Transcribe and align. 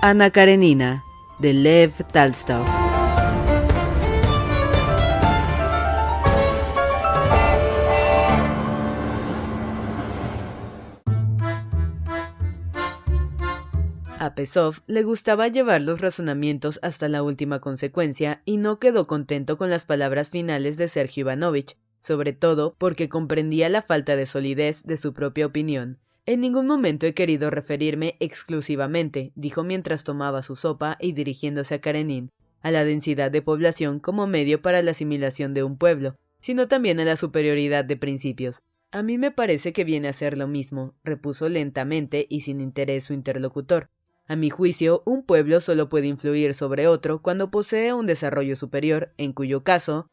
Ana 0.00 0.30
Karenina, 0.30 1.02
de 1.40 1.52
Lev 1.52 1.92
Talstov. 2.12 2.64
A 14.20 14.34
Pesov 14.36 14.76
le 14.86 15.02
gustaba 15.02 15.48
llevar 15.48 15.80
los 15.80 16.00
razonamientos 16.00 16.78
hasta 16.82 17.08
la 17.08 17.24
última 17.24 17.58
consecuencia 17.58 18.42
y 18.44 18.58
no 18.58 18.78
quedó 18.78 19.08
contento 19.08 19.58
con 19.58 19.68
las 19.68 19.84
palabras 19.84 20.30
finales 20.30 20.76
de 20.76 20.88
Sergio 20.88 21.22
Ivanovich, 21.22 21.76
sobre 22.00 22.32
todo 22.32 22.76
porque 22.78 23.08
comprendía 23.08 23.68
la 23.68 23.82
falta 23.82 24.14
de 24.14 24.26
solidez 24.26 24.84
de 24.84 24.96
su 24.96 25.12
propia 25.12 25.46
opinión. 25.46 25.98
En 26.28 26.42
ningún 26.42 26.66
momento 26.66 27.06
he 27.06 27.14
querido 27.14 27.48
referirme 27.48 28.16
exclusivamente, 28.20 29.32
dijo 29.34 29.64
mientras 29.64 30.04
tomaba 30.04 30.42
su 30.42 30.56
sopa 30.56 30.98
y 31.00 31.12
dirigiéndose 31.12 31.76
a 31.76 31.80
Karenin, 31.80 32.28
a 32.60 32.70
la 32.70 32.84
densidad 32.84 33.30
de 33.30 33.40
población 33.40 33.98
como 33.98 34.26
medio 34.26 34.60
para 34.60 34.82
la 34.82 34.90
asimilación 34.90 35.54
de 35.54 35.62
un 35.62 35.78
pueblo, 35.78 36.16
sino 36.42 36.68
también 36.68 37.00
a 37.00 37.06
la 37.06 37.16
superioridad 37.16 37.86
de 37.86 37.96
principios. 37.96 38.60
A 38.90 39.02
mí 39.02 39.16
me 39.16 39.30
parece 39.30 39.72
que 39.72 39.84
viene 39.84 40.08
a 40.08 40.12
ser 40.12 40.36
lo 40.36 40.48
mismo, 40.48 40.92
repuso 41.02 41.48
lentamente 41.48 42.26
y 42.28 42.42
sin 42.42 42.60
interés 42.60 43.04
su 43.04 43.14
interlocutor. 43.14 43.88
A 44.26 44.36
mi 44.36 44.50
juicio, 44.50 45.02
un 45.06 45.24
pueblo 45.24 45.62
solo 45.62 45.88
puede 45.88 46.08
influir 46.08 46.52
sobre 46.52 46.88
otro 46.88 47.22
cuando 47.22 47.50
posee 47.50 47.94
un 47.94 48.06
desarrollo 48.06 48.54
superior, 48.54 49.14
en 49.16 49.32
cuyo 49.32 49.64
caso. 49.64 50.10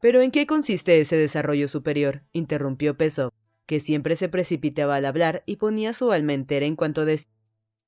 Pero 0.00 0.22
¿en 0.22 0.30
qué 0.30 0.46
consiste 0.46 1.00
ese 1.00 1.16
desarrollo 1.16 1.66
superior? 1.66 2.22
interrumpió 2.32 2.96
Pesov 2.96 3.32
que 3.66 3.80
siempre 3.80 4.16
se 4.16 4.28
precipitaba 4.28 4.96
al 4.96 5.04
hablar 5.04 5.42
y 5.46 5.56
ponía 5.56 5.92
su 5.92 6.12
alma 6.12 6.32
entera 6.32 6.66
en 6.66 6.76
cuanto 6.76 7.04
decía. 7.04 7.30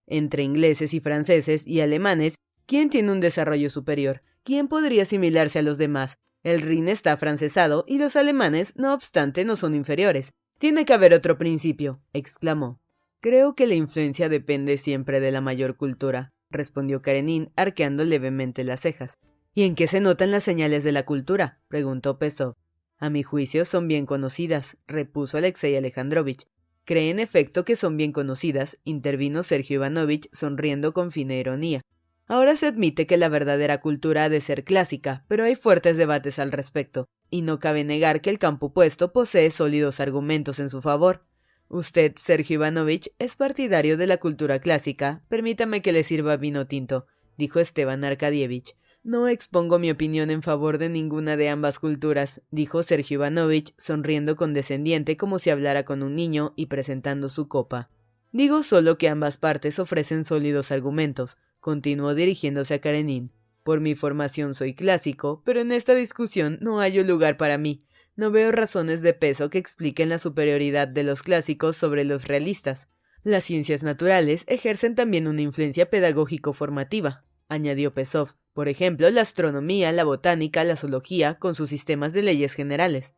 Entre 0.07 0.43
ingleses 0.43 0.95
y 0.95 1.01
franceses 1.01 1.67
y 1.67 1.81
alemanes, 1.81 2.37
¿quién 2.67 2.91
tiene 2.91 3.13
un 3.13 3.21
desarrollo 3.21 3.71
superior? 3.71 4.23
¿Quién 4.43 4.69
podría 4.69 5.03
asimilarse 5.03 5.59
a 5.59 5.63
los 5.63 5.79
demás? 5.79 6.17
El 6.43 6.63
Rin 6.63 6.89
está 6.89 7.17
francesado 7.17 7.85
y 7.87 7.99
los 7.99 8.17
alemanes, 8.17 8.73
no 8.77 8.95
obstante, 8.95 9.45
no 9.45 9.57
son 9.57 9.75
inferiores. 9.75 10.33
Tiene 10.59 10.85
que 10.85 10.95
haber 10.95 11.13
otro 11.13 11.37
principio, 11.37 12.01
exclamó. 12.13 12.81
Creo 13.21 13.55
que 13.55 13.67
la 13.67 13.75
influencia 13.75 14.29
depende 14.29 14.79
siempre 14.79 15.21
de 15.21 15.31
la 15.31 15.41
mayor 15.41 15.77
cultura, 15.77 16.33
respondió 16.51 17.03
Karenin, 17.03 17.51
arqueando 17.57 18.05
levemente 18.05 18.65
las 18.65 18.81
cejas. 18.81 19.19
¿Y 19.55 19.65
en 19.65 19.75
qué 19.75 19.89
se 19.89 20.01
notan 20.01 20.31
las 20.31 20.45
señales 20.45 20.85
de 20.85 20.93
la 20.93 21.05
cultura? 21.05 21.61
preguntó 21.69 22.19
Pesov. 22.19 22.55
A 22.99 23.11
mi 23.11 23.23
juicio 23.23 23.65
son 23.65 23.87
bien 23.87 24.07
conocidas, 24.07 24.77
repuso 24.89 25.39
Alexei 25.39 25.77
Alejandrovich. 25.77 26.47
Cree 26.85 27.11
en 27.11 27.21
efecto 27.21 27.65
que 27.65 27.77
son 27.77 27.97
bien 27.97 28.13
conocidas, 28.13 28.79
intervino 28.83 29.45
Sergio 29.45 29.77
Ivanovich 29.77 30.29
sonriendo 30.33 30.93
con 30.93 31.13
fina 31.13 31.35
ironía. 31.35 31.83
Ahora 32.27 32.57
se 32.57 32.67
admite 32.67 33.07
que 33.07 33.17
la 33.17 33.29
verdadera 33.29 33.81
cultura 33.81 34.25
ha 34.25 34.29
de 34.29 34.41
ser 34.41 34.65
clásica, 34.65 35.25
pero 35.29 35.45
hay 35.45 35.55
fuertes 35.55 35.97
debates 35.97 36.39
al 36.39 36.51
respecto, 36.51 37.09
y 37.31 37.43
no 37.43 37.59
cabe 37.59 37.85
negar 37.85 38.21
que 38.21 38.31
el 38.31 38.39
campo 38.39 38.67
opuesto 38.67 39.13
posee 39.13 39.51
sólidos 39.51 40.01
argumentos 40.01 40.59
en 40.59 40.69
su 40.69 40.83
favor. 40.83 41.25
Usted, 41.69 42.15
Sergio 42.17 42.55
Ivanovich, 42.55 43.11
es 43.19 43.37
partidario 43.37 43.97
de 43.97 44.07
la 44.07 44.17
cultura 44.17 44.59
clásica. 44.59 45.23
Permítame 45.29 45.83
que 45.83 45.93
le 45.93 46.03
sirva 46.03 46.37
vino 46.37 46.67
tinto, 46.67 47.07
dijo 47.37 47.61
Esteban 47.61 48.03
Arkadievich. 48.05 48.75
No 49.03 49.29
expongo 49.29 49.79
mi 49.79 49.91
opinión 49.91 50.31
en 50.31 50.43
favor 50.43 50.79
de 50.79 50.89
ninguna 50.89 51.37
de 51.37 51.49
ambas 51.49 51.79
culturas, 51.79 52.43
dijo 52.51 52.83
Sergio 52.83 53.17
Ivanovich, 53.17 53.75
sonriendo 53.79 54.37
condescendiente 54.37 55.17
como 55.17 55.39
si 55.39 55.51
hablara 55.51 55.85
con 55.85 56.03
un 56.03 56.15
niño 56.15 56.53
y 56.57 56.67
presentando 56.67 57.29
su 57.29 57.49
copa. 57.49 57.91
Digo 58.33 58.63
solo 58.63 58.99
que 58.99 59.09
ambas 59.09 59.39
partes 59.39 59.79
ofrecen 59.79 60.25
sólidos 60.25 60.71
argumentos, 60.73 61.39
continuó 61.61 62.15
dirigiéndose 62.15 62.75
a 62.75 62.81
Karenin. 62.81 63.33
Por 63.63 63.81
mi 63.81 63.95
formación 63.95 64.55
soy 64.55 64.75
clásico, 64.75 65.43
pero 65.45 65.61
en 65.61 65.73
esta 65.73 65.95
discusión 65.95 66.59
no 66.61 66.79
hallo 66.79 67.05
lugar 67.05 67.37
para 67.37 67.57
mí. 67.57 67.81
No 68.17 68.31
veo 68.31 68.51
razones 68.51 69.01
de 69.01 69.15
peso 69.15 69.49
que 69.49 69.59
expliquen 69.59 70.09
la 70.09 70.19
superioridad 70.19 70.89
de 70.89 71.05
los 71.05 71.23
clásicos 71.23 71.77
sobre 71.77 72.05
los 72.05 72.27
realistas. 72.27 72.89
Las 73.23 73.45
ciencias 73.45 73.83
naturales 73.83 74.45
ejercen 74.47 74.95
también 74.95 75.29
una 75.29 75.43
influencia 75.43 75.89
pedagógico 75.89 76.53
formativa, 76.53 77.25
añadió 77.49 77.95
Pesov, 77.95 78.35
por 78.53 78.69
ejemplo, 78.69 79.09
la 79.11 79.23
astronomía, 79.23 79.93
la 79.93 80.05
botánica, 80.05 80.65
la 80.65 80.77
zoología, 80.77 81.39
con 81.39 81.55
sus 81.55 81.69
sistemas 81.69 82.13
de 82.13 82.23
leyes 82.23 82.55
generales. 82.55 83.13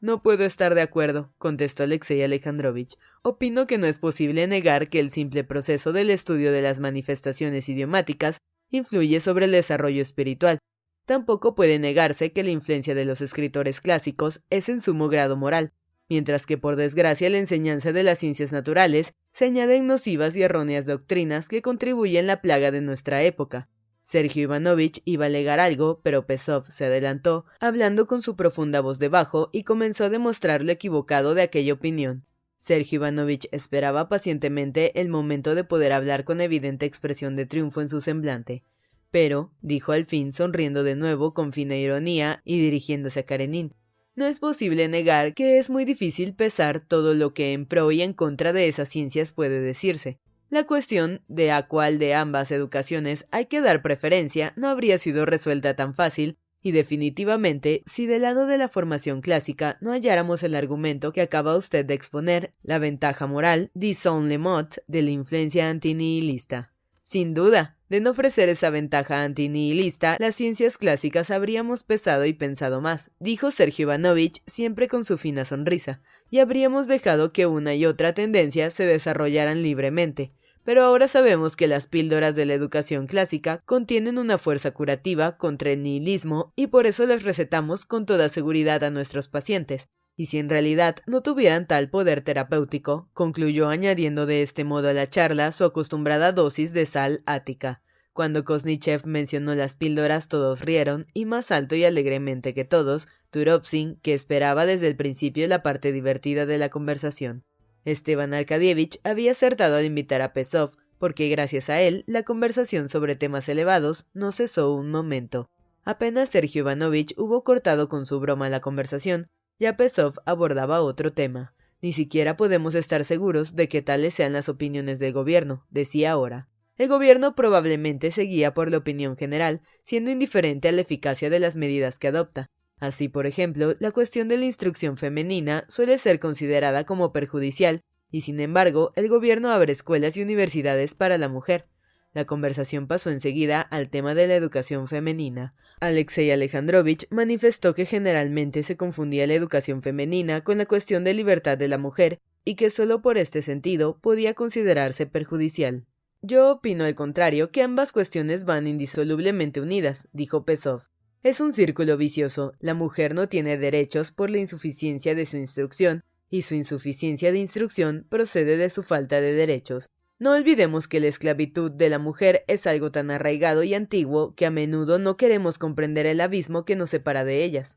No 0.00 0.22
puedo 0.22 0.44
estar 0.44 0.76
de 0.76 0.82
acuerdo, 0.82 1.32
contestó 1.38 1.82
Alexei 1.82 2.22
Alejandrovich. 2.22 2.96
Opino 3.22 3.66
que 3.66 3.78
no 3.78 3.86
es 3.86 3.98
posible 3.98 4.46
negar 4.46 4.88
que 4.90 5.00
el 5.00 5.10
simple 5.10 5.42
proceso 5.42 5.92
del 5.92 6.10
estudio 6.10 6.52
de 6.52 6.62
las 6.62 6.78
manifestaciones 6.78 7.68
idiomáticas 7.68 8.38
influye 8.70 9.18
sobre 9.18 9.46
el 9.46 9.52
desarrollo 9.52 10.00
espiritual. 10.00 10.58
Tampoco 11.04 11.54
puede 11.54 11.78
negarse 11.78 12.32
que 12.32 12.44
la 12.44 12.50
influencia 12.50 12.94
de 12.94 13.04
los 13.04 13.20
escritores 13.20 13.80
clásicos 13.80 14.40
es 14.50 14.68
en 14.68 14.80
sumo 14.80 15.08
grado 15.08 15.36
moral, 15.36 15.72
mientras 16.08 16.46
que 16.46 16.58
por 16.58 16.76
desgracia 16.76 17.28
la 17.30 17.38
enseñanza 17.38 17.92
de 17.92 18.02
las 18.02 18.18
ciencias 18.18 18.52
naturales 18.52 19.14
se 19.32 19.46
añaden 19.46 19.86
nocivas 19.86 20.36
y 20.36 20.42
erróneas 20.42 20.86
doctrinas 20.86 21.48
que 21.48 21.62
contribuyen 21.62 22.26
la 22.26 22.40
plaga 22.40 22.70
de 22.70 22.82
nuestra 22.82 23.22
época. 23.22 23.68
Sergio 24.08 24.44
Ivanovich 24.44 25.02
iba 25.04 25.26
a 25.26 25.28
alegar 25.28 25.60
algo, 25.60 26.00
pero 26.02 26.24
Pesov 26.24 26.64
se 26.70 26.86
adelantó, 26.86 27.44
hablando 27.60 28.06
con 28.06 28.22
su 28.22 28.36
profunda 28.36 28.80
voz 28.80 28.98
de 28.98 29.10
bajo, 29.10 29.50
y 29.52 29.64
comenzó 29.64 30.04
a 30.04 30.08
demostrar 30.08 30.64
lo 30.64 30.72
equivocado 30.72 31.34
de 31.34 31.42
aquella 31.42 31.74
opinión. 31.74 32.24
Sergio 32.58 32.96
Ivanovich 32.96 33.48
esperaba 33.52 34.08
pacientemente 34.08 34.98
el 34.98 35.10
momento 35.10 35.54
de 35.54 35.62
poder 35.62 35.92
hablar 35.92 36.24
con 36.24 36.40
evidente 36.40 36.86
expresión 36.86 37.36
de 37.36 37.44
triunfo 37.44 37.82
en 37.82 37.90
su 37.90 38.00
semblante. 38.00 38.64
Pero, 39.10 39.52
dijo 39.60 39.92
al 39.92 40.06
fin, 40.06 40.32
sonriendo 40.32 40.84
de 40.84 40.96
nuevo 40.96 41.34
con 41.34 41.52
fina 41.52 41.76
ironía 41.76 42.40
y 42.46 42.62
dirigiéndose 42.62 43.20
a 43.20 43.22
Karenin, 43.24 43.74
no 44.14 44.24
es 44.24 44.38
posible 44.38 44.88
negar 44.88 45.34
que 45.34 45.58
es 45.58 45.68
muy 45.68 45.84
difícil 45.84 46.32
pesar 46.32 46.80
todo 46.80 47.12
lo 47.12 47.34
que 47.34 47.52
en 47.52 47.66
pro 47.66 47.92
y 47.92 48.00
en 48.00 48.14
contra 48.14 48.54
de 48.54 48.68
esas 48.68 48.88
ciencias 48.88 49.32
puede 49.32 49.60
decirse. 49.60 50.18
La 50.50 50.64
cuestión 50.64 51.20
de 51.28 51.52
a 51.52 51.66
cuál 51.66 51.98
de 51.98 52.14
ambas 52.14 52.50
educaciones 52.50 53.26
hay 53.30 53.46
que 53.46 53.60
dar 53.60 53.82
preferencia 53.82 54.54
no 54.56 54.68
habría 54.68 54.98
sido 54.98 55.26
resuelta 55.26 55.76
tan 55.76 55.92
fácil, 55.92 56.38
y 56.62 56.72
definitivamente, 56.72 57.82
si 57.84 58.06
del 58.06 58.22
lado 58.22 58.46
de 58.46 58.56
la 58.56 58.70
formación 58.70 59.20
clásica 59.20 59.76
no 59.82 59.90
halláramos 59.90 60.42
el 60.42 60.54
argumento 60.54 61.12
que 61.12 61.20
acaba 61.20 61.56
usted 61.56 61.84
de 61.84 61.92
exponer, 61.92 62.52
la 62.62 62.78
ventaja 62.78 63.26
moral, 63.26 63.70
son 63.94 64.30
le 64.30 64.38
mot, 64.38 64.78
de 64.86 65.02
la 65.02 65.10
influencia 65.10 65.68
antinihilista. 65.68 66.72
Sin 67.02 67.32
duda, 67.34 67.76
de 67.88 68.00
no 68.00 68.10
ofrecer 68.10 68.48
esa 68.48 68.70
ventaja 68.70 69.22
antinihilista, 69.22 70.16
las 70.18 70.34
ciencias 70.34 70.76
clásicas 70.76 71.30
habríamos 71.30 71.84
pesado 71.84 72.26
y 72.26 72.32
pensado 72.32 72.80
más, 72.80 73.10
dijo 73.18 73.50
Sergio 73.50 73.84
Ivanovich 73.84 74.42
siempre 74.46 74.88
con 74.88 75.04
su 75.04 75.16
fina 75.16 75.44
sonrisa, 75.44 76.02
y 76.28 76.38
habríamos 76.38 76.86
dejado 76.86 77.32
que 77.32 77.46
una 77.46 77.74
y 77.74 77.86
otra 77.86 78.12
tendencia 78.12 78.70
se 78.70 78.84
desarrollaran 78.84 79.62
libremente, 79.62 80.32
pero 80.68 80.84
ahora 80.84 81.08
sabemos 81.08 81.56
que 81.56 81.66
las 81.66 81.86
píldoras 81.86 82.36
de 82.36 82.44
la 82.44 82.52
educación 82.52 83.06
clásica 83.06 83.62
contienen 83.64 84.18
una 84.18 84.36
fuerza 84.36 84.72
curativa 84.72 85.38
contra 85.38 85.70
el 85.70 85.82
nihilismo 85.82 86.52
y 86.56 86.66
por 86.66 86.84
eso 86.84 87.06
las 87.06 87.22
recetamos 87.22 87.86
con 87.86 88.04
toda 88.04 88.28
seguridad 88.28 88.84
a 88.84 88.90
nuestros 88.90 89.28
pacientes. 89.28 89.88
Y 90.14 90.26
si 90.26 90.36
en 90.36 90.50
realidad 90.50 90.96
no 91.06 91.22
tuvieran 91.22 91.66
tal 91.66 91.88
poder 91.88 92.20
terapéutico, 92.20 93.08
concluyó 93.14 93.70
añadiendo 93.70 94.26
de 94.26 94.42
este 94.42 94.64
modo 94.64 94.90
a 94.90 94.92
la 94.92 95.08
charla 95.08 95.52
su 95.52 95.64
acostumbrada 95.64 96.32
dosis 96.32 96.74
de 96.74 96.84
sal 96.84 97.22
ática. 97.24 97.80
Cuando 98.12 98.44
Kosnichev 98.44 99.06
mencionó 99.06 99.54
las 99.54 99.74
píldoras, 99.74 100.28
todos 100.28 100.60
rieron, 100.60 101.06
y 101.14 101.24
más 101.24 101.50
alto 101.50 101.76
y 101.76 101.84
alegremente 101.86 102.52
que 102.52 102.66
todos, 102.66 103.08
Turovsin, 103.30 103.98
que 104.02 104.12
esperaba 104.12 104.66
desde 104.66 104.88
el 104.88 104.96
principio 104.96 105.48
la 105.48 105.62
parte 105.62 105.92
divertida 105.92 106.44
de 106.44 106.58
la 106.58 106.68
conversación. 106.68 107.46
Esteban 107.84 108.34
Arkadievich 108.34 109.00
había 109.04 109.32
acertado 109.32 109.76
al 109.76 109.84
invitar 109.84 110.22
a 110.22 110.32
Pesov, 110.32 110.76
porque 110.98 111.28
gracias 111.28 111.70
a 111.70 111.80
él 111.80 112.04
la 112.06 112.22
conversación 112.22 112.88
sobre 112.88 113.16
temas 113.16 113.48
elevados 113.48 114.06
no 114.14 114.32
cesó 114.32 114.74
un 114.74 114.90
momento. 114.90 115.48
Apenas 115.84 116.28
Sergio 116.28 116.60
Ivanovich 116.60 117.14
hubo 117.16 117.44
cortado 117.44 117.88
con 117.88 118.04
su 118.04 118.20
broma 118.20 118.48
la 118.48 118.60
conversación, 118.60 119.26
ya 119.58 119.76
Pesov 119.76 120.14
abordaba 120.26 120.82
otro 120.82 121.12
tema. 121.12 121.54
Ni 121.80 121.92
siquiera 121.92 122.36
podemos 122.36 122.74
estar 122.74 123.04
seguros 123.04 123.54
de 123.54 123.68
que 123.68 123.82
tales 123.82 124.14
sean 124.14 124.32
las 124.32 124.48
opiniones 124.48 124.98
del 124.98 125.12
gobierno, 125.12 125.64
decía 125.70 126.12
ahora. 126.12 126.48
El 126.76 126.88
gobierno 126.88 127.34
probablemente 127.34 128.10
seguía 128.10 128.54
por 128.54 128.70
la 128.70 128.78
opinión 128.78 129.16
general, 129.16 129.62
siendo 129.82 130.10
indiferente 130.10 130.68
a 130.68 130.72
la 130.72 130.80
eficacia 130.80 131.30
de 131.30 131.40
las 131.40 131.56
medidas 131.56 131.98
que 131.98 132.08
adopta. 132.08 132.50
Así, 132.80 133.08
por 133.08 133.26
ejemplo, 133.26 133.74
la 133.80 133.90
cuestión 133.90 134.28
de 134.28 134.36
la 134.36 134.44
instrucción 134.44 134.96
femenina 134.96 135.64
suele 135.68 135.98
ser 135.98 136.20
considerada 136.20 136.84
como 136.84 137.12
perjudicial, 137.12 137.82
y 138.10 138.22
sin 138.22 138.40
embargo, 138.40 138.92
el 138.94 139.08
gobierno 139.08 139.50
abre 139.50 139.72
escuelas 139.72 140.16
y 140.16 140.22
universidades 140.22 140.94
para 140.94 141.18
la 141.18 141.28
mujer. 141.28 141.66
La 142.14 142.24
conversación 142.24 142.86
pasó 142.86 143.10
enseguida 143.10 143.60
al 143.60 143.90
tema 143.90 144.14
de 144.14 144.26
la 144.26 144.34
educación 144.34 144.88
femenina. 144.88 145.54
Alexei 145.80 146.30
Alejandrovich 146.30 147.06
manifestó 147.10 147.74
que 147.74 147.84
generalmente 147.84 148.62
se 148.62 148.76
confundía 148.76 149.26
la 149.26 149.34
educación 149.34 149.82
femenina 149.82 150.42
con 150.42 150.58
la 150.58 150.66
cuestión 150.66 151.04
de 151.04 151.14
libertad 151.14 151.58
de 151.58 151.68
la 151.68 151.78
mujer 151.78 152.20
y 152.44 152.54
que 152.54 152.70
solo 152.70 153.02
por 153.02 153.18
este 153.18 153.42
sentido 153.42 153.98
podía 154.00 154.34
considerarse 154.34 155.06
perjudicial. 155.06 155.84
Yo 156.22 156.50
opino 156.50 156.84
al 156.84 156.94
contrario 156.94 157.50
que 157.50 157.62
ambas 157.62 157.92
cuestiones 157.92 158.44
van 158.44 158.66
indisolublemente 158.66 159.60
unidas, 159.60 160.08
dijo 160.12 160.44
Pesov. 160.44 160.82
Es 161.24 161.40
un 161.40 161.52
círculo 161.52 161.96
vicioso. 161.96 162.52
La 162.60 162.74
mujer 162.74 163.12
no 163.14 163.28
tiene 163.28 163.58
derechos 163.58 164.12
por 164.12 164.30
la 164.30 164.38
insuficiencia 164.38 165.16
de 165.16 165.26
su 165.26 165.36
instrucción, 165.36 166.04
y 166.30 166.42
su 166.42 166.54
insuficiencia 166.54 167.32
de 167.32 167.38
instrucción 167.38 168.06
procede 168.08 168.56
de 168.56 168.70
su 168.70 168.84
falta 168.84 169.20
de 169.20 169.32
derechos. 169.32 169.90
No 170.20 170.32
olvidemos 170.32 170.86
que 170.86 171.00
la 171.00 171.08
esclavitud 171.08 171.72
de 171.72 171.88
la 171.88 171.98
mujer 171.98 172.44
es 172.46 172.66
algo 172.66 172.92
tan 172.92 173.10
arraigado 173.10 173.64
y 173.64 173.74
antiguo 173.74 174.34
que 174.34 174.46
a 174.46 174.50
menudo 174.50 174.98
no 174.98 175.16
queremos 175.16 175.58
comprender 175.58 176.06
el 176.06 176.20
abismo 176.20 176.64
que 176.64 176.76
nos 176.76 176.90
separa 176.90 177.24
de 177.24 177.42
ellas. 177.42 177.76